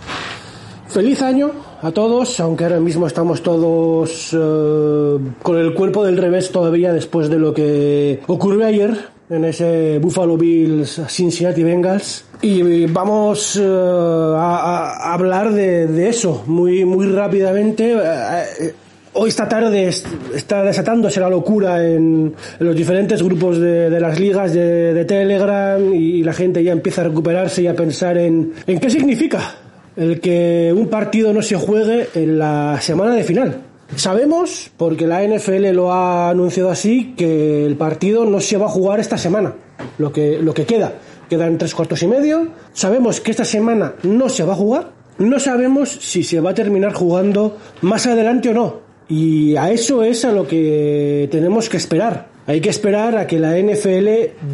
[0.88, 1.50] Feliz año
[1.82, 7.28] a todos, aunque ahora mismo estamos todos eh, con el cuerpo del revés todavía después
[7.28, 8.96] de lo que ocurrió ayer
[9.28, 12.24] en ese Buffalo Bills Cincinnati Bengals.
[12.40, 17.94] Y vamos eh, a, a hablar de, de eso muy, muy rápidamente.
[17.94, 18.74] Eh,
[19.14, 19.88] Hoy esta tarde
[20.34, 25.04] está desatándose la locura en, en los diferentes grupos de, de las ligas de, de
[25.04, 29.56] Telegram y, la gente ya empieza a recuperarse y a pensar en, en qué significa
[29.98, 33.62] el que un partido no se juegue en la semana de final.
[33.96, 38.70] Sabemos, porque la NFL lo ha anunciado así, que el partido no se va a
[38.70, 39.54] jugar esta semana,
[39.98, 40.94] lo que, lo que queda.
[41.28, 42.48] Quedan tres cuartos y medio.
[42.72, 44.90] Sabemos que esta semana no se va a jugar.
[45.18, 48.80] No sabemos si se va a terminar jugando más adelante o no.
[49.08, 52.28] Y a eso es a lo que tenemos que esperar.
[52.46, 54.08] Hay que esperar a que la NFL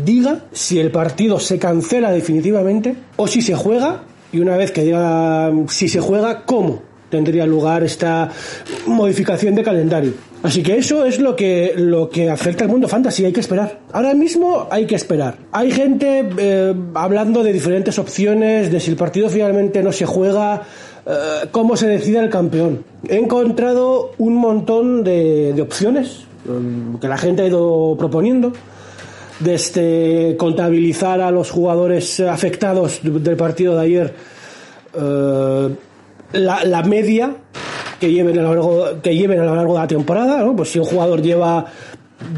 [0.05, 4.03] diga si el partido se cancela definitivamente o si se juega
[4.35, 8.29] y una vez que diga si se juega, cómo tendría lugar esta
[8.87, 10.13] modificación de calendario.
[10.43, 13.79] Así que eso es lo que, lo que afecta al mundo fantasy, hay que esperar.
[13.93, 15.37] Ahora mismo hay que esperar.
[15.53, 20.63] Hay gente eh, hablando de diferentes opciones, de si el partido finalmente no se juega,
[21.07, 22.85] eh, cómo se decide el campeón.
[23.09, 28.53] He encontrado un montón de, de opciones eh, que la gente ha ido proponiendo
[29.45, 34.15] desde contabilizar a los jugadores afectados del partido de ayer
[34.95, 35.69] eh,
[36.33, 37.37] la, la, media
[38.01, 40.57] que lleven a lo largo que lleven a lo largo de la temporada ¿no?
[40.57, 41.67] pues si un jugador lleva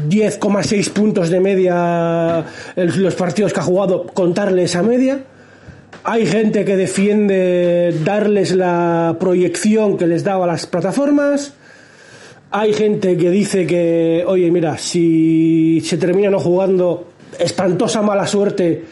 [0.09, 2.45] 10,6 puntos de media
[2.75, 5.21] en los partidos que ha jugado contarle esa media
[6.03, 11.53] hay gente que defiende darles la proyección que les daba las plataformas
[12.51, 17.07] hay gente que dice que, oye, mira, si se termina no jugando,
[17.39, 18.83] espantosa mala suerte,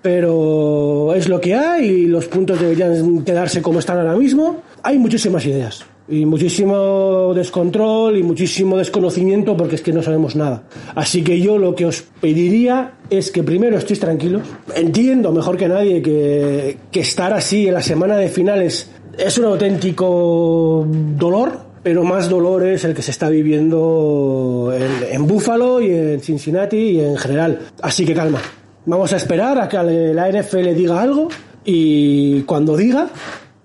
[0.00, 4.62] pero es lo que hay y los puntos deberían quedarse como están ahora mismo.
[4.82, 10.62] Hay muchísimas ideas y muchísimo descontrol y muchísimo desconocimiento porque es que no sabemos nada.
[10.94, 14.42] Así que yo lo que os pediría es que primero estéis tranquilos.
[14.74, 19.46] Entiendo mejor que nadie que, que estar así en la semana de finales es un
[19.46, 24.74] auténtico dolor pero más dolor es el que se está viviendo
[25.08, 27.60] en, Buffalo y en Cincinnati y en general.
[27.80, 28.42] Así que calma.
[28.86, 29.76] Vamos a esperar a que
[30.12, 31.28] la NFL diga algo
[31.64, 33.08] y cuando diga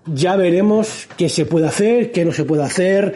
[0.05, 3.15] ya veremos qué se puede hacer, qué no se puede hacer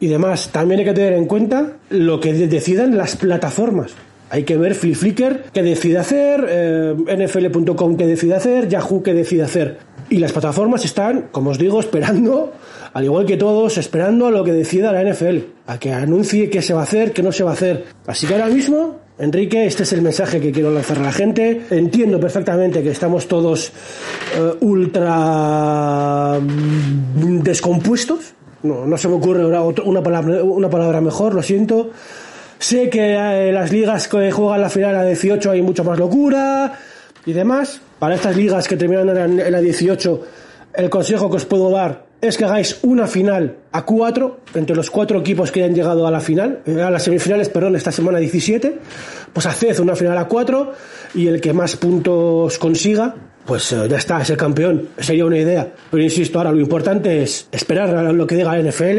[0.00, 0.48] y demás.
[0.52, 3.92] También hay que tener en cuenta lo que decidan las plataformas.
[4.30, 9.12] Hay que ver Flip Flickr qué decide hacer, eh, NFL.com qué decide hacer, Yahoo qué
[9.12, 9.80] decide hacer.
[10.08, 12.54] Y las plataformas están, como os digo, esperando
[12.96, 15.36] al igual que todos, esperando a lo que decida la NFL,
[15.66, 17.84] a que anuncie qué se va a hacer, qué no se va a hacer.
[18.06, 21.66] Así que ahora mismo, Enrique, este es el mensaje que quiero lanzar a la gente.
[21.68, 23.70] Entiendo perfectamente que estamos todos
[24.40, 28.32] uh, ultra mm, descompuestos.
[28.62, 31.90] No, no se me ocurre ahora una palabra, una palabra mejor, lo siento.
[32.58, 36.72] Sé que eh, las ligas que juegan la final a 18 hay mucha más locura
[37.26, 37.78] y demás.
[37.98, 40.22] Para estas ligas que terminan en la 18,
[40.76, 44.90] el consejo que os puedo dar es que hagáis una final a cuatro, entre los
[44.90, 48.18] cuatro equipos que hayan llegado a la final, eh, a las semifinales, perdón, esta semana
[48.18, 48.78] 17,
[49.32, 50.72] pues haced una final a cuatro
[51.14, 53.14] y el que más puntos consiga,
[53.44, 54.88] pues eh, ya está, es el campeón.
[54.98, 55.72] Sería una idea.
[55.90, 58.98] Pero insisto, ahora lo importante es esperar a lo que diga la NFL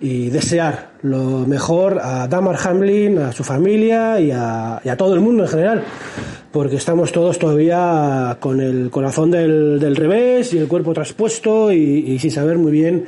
[0.00, 5.14] y desear lo mejor a Damar Hamlin, a su familia y a, y a todo
[5.14, 5.84] el mundo en general
[6.56, 11.76] porque estamos todos todavía con el corazón del, del revés y el cuerpo traspuesto y,
[11.76, 13.04] y, sin saber muy bien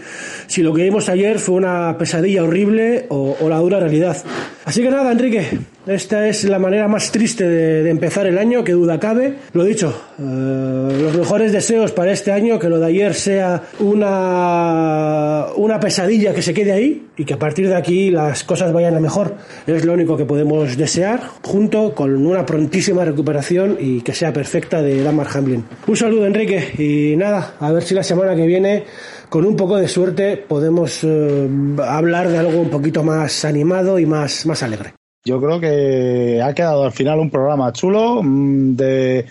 [0.47, 4.19] si lo que vimos ayer fue una pesadilla horrible o, o, la dura realidad.
[4.67, 5.49] Así que nada, Enrique,
[5.87, 9.37] esta es la manera más triste de, de empezar el año, que duda cabe.
[9.55, 15.47] Lo dicho, eh, los mejores deseos para este año, que lo de ayer sea una,
[15.57, 18.97] una pesadilla que se quede ahí y que a partir de aquí las cosas vayan
[18.97, 19.37] a mejor.
[19.67, 24.33] Es lo único que podemos desear, junto con una prontísima recuperación recuperación y que sea
[24.33, 25.65] perfecta de Damar Hamlin.
[25.87, 28.85] Un saludo, Enrique, y nada, a ver si la semana que viene,
[29.29, 31.49] con un poco de suerte, podemos eh,
[31.85, 34.95] hablar de algo un poquito más animado y más, más alegre.
[35.25, 39.27] Yo creo que ha quedado al final un programa chulo mm, de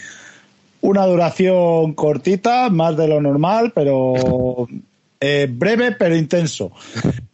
[0.82, 4.68] una duración cortita, más de lo normal, pero
[5.20, 6.72] eh, breve pero intenso.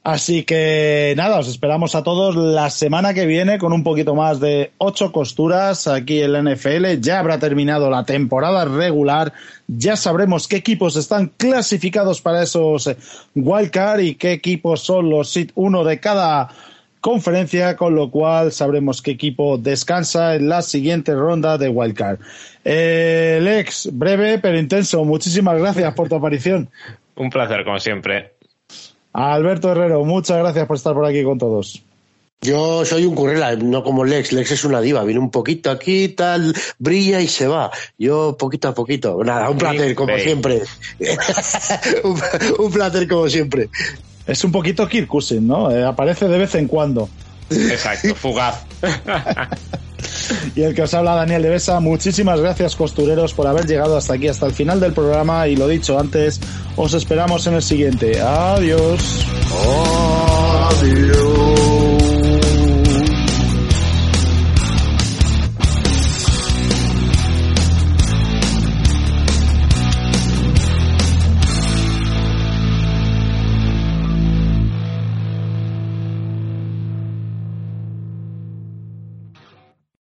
[0.04, 4.42] Así que nada, os esperamos a todos la semana que viene con un poquito más
[4.42, 7.00] de ocho costuras aquí en la NFL.
[7.00, 9.32] Ya habrá terminado la temporada regular,
[9.68, 12.98] ya sabremos qué equipos están clasificados para esos eh,
[13.34, 16.50] wildcard y qué equipos son los sit uno de cada
[17.00, 22.20] conferencia, con lo cual sabremos qué equipo descansa en la siguiente ronda de Wildcard.
[22.64, 26.70] Eh, Lex, breve pero intenso, muchísimas gracias por tu aparición.
[27.16, 28.33] Un placer, como siempre.
[29.14, 31.84] Alberto Herrero, muchas gracias por estar por aquí con todos.
[32.42, 34.34] Yo soy un currela, no como Lex.
[34.34, 37.72] Lex es una diva, viene un poquito aquí, tal, brilla y se va.
[37.98, 39.24] Yo poquito a poquito.
[39.24, 40.62] Nada, un placer, como siempre.
[42.04, 42.22] un,
[42.60, 43.70] un placer, como siempre.
[44.28, 45.72] Es un poquito Kirk Cousins, ¿no?
[45.72, 47.08] Eh, aparece de vez en cuando.
[47.50, 48.66] Exacto, fugaz.
[50.56, 54.14] y el que os habla Daniel de Besa, muchísimas gracias costureros por haber llegado hasta
[54.16, 56.40] aquí, hasta el final del programa y lo dicho antes,
[56.76, 58.20] os esperamos en el siguiente.
[58.22, 59.26] Adiós.
[60.70, 61.73] Adiós.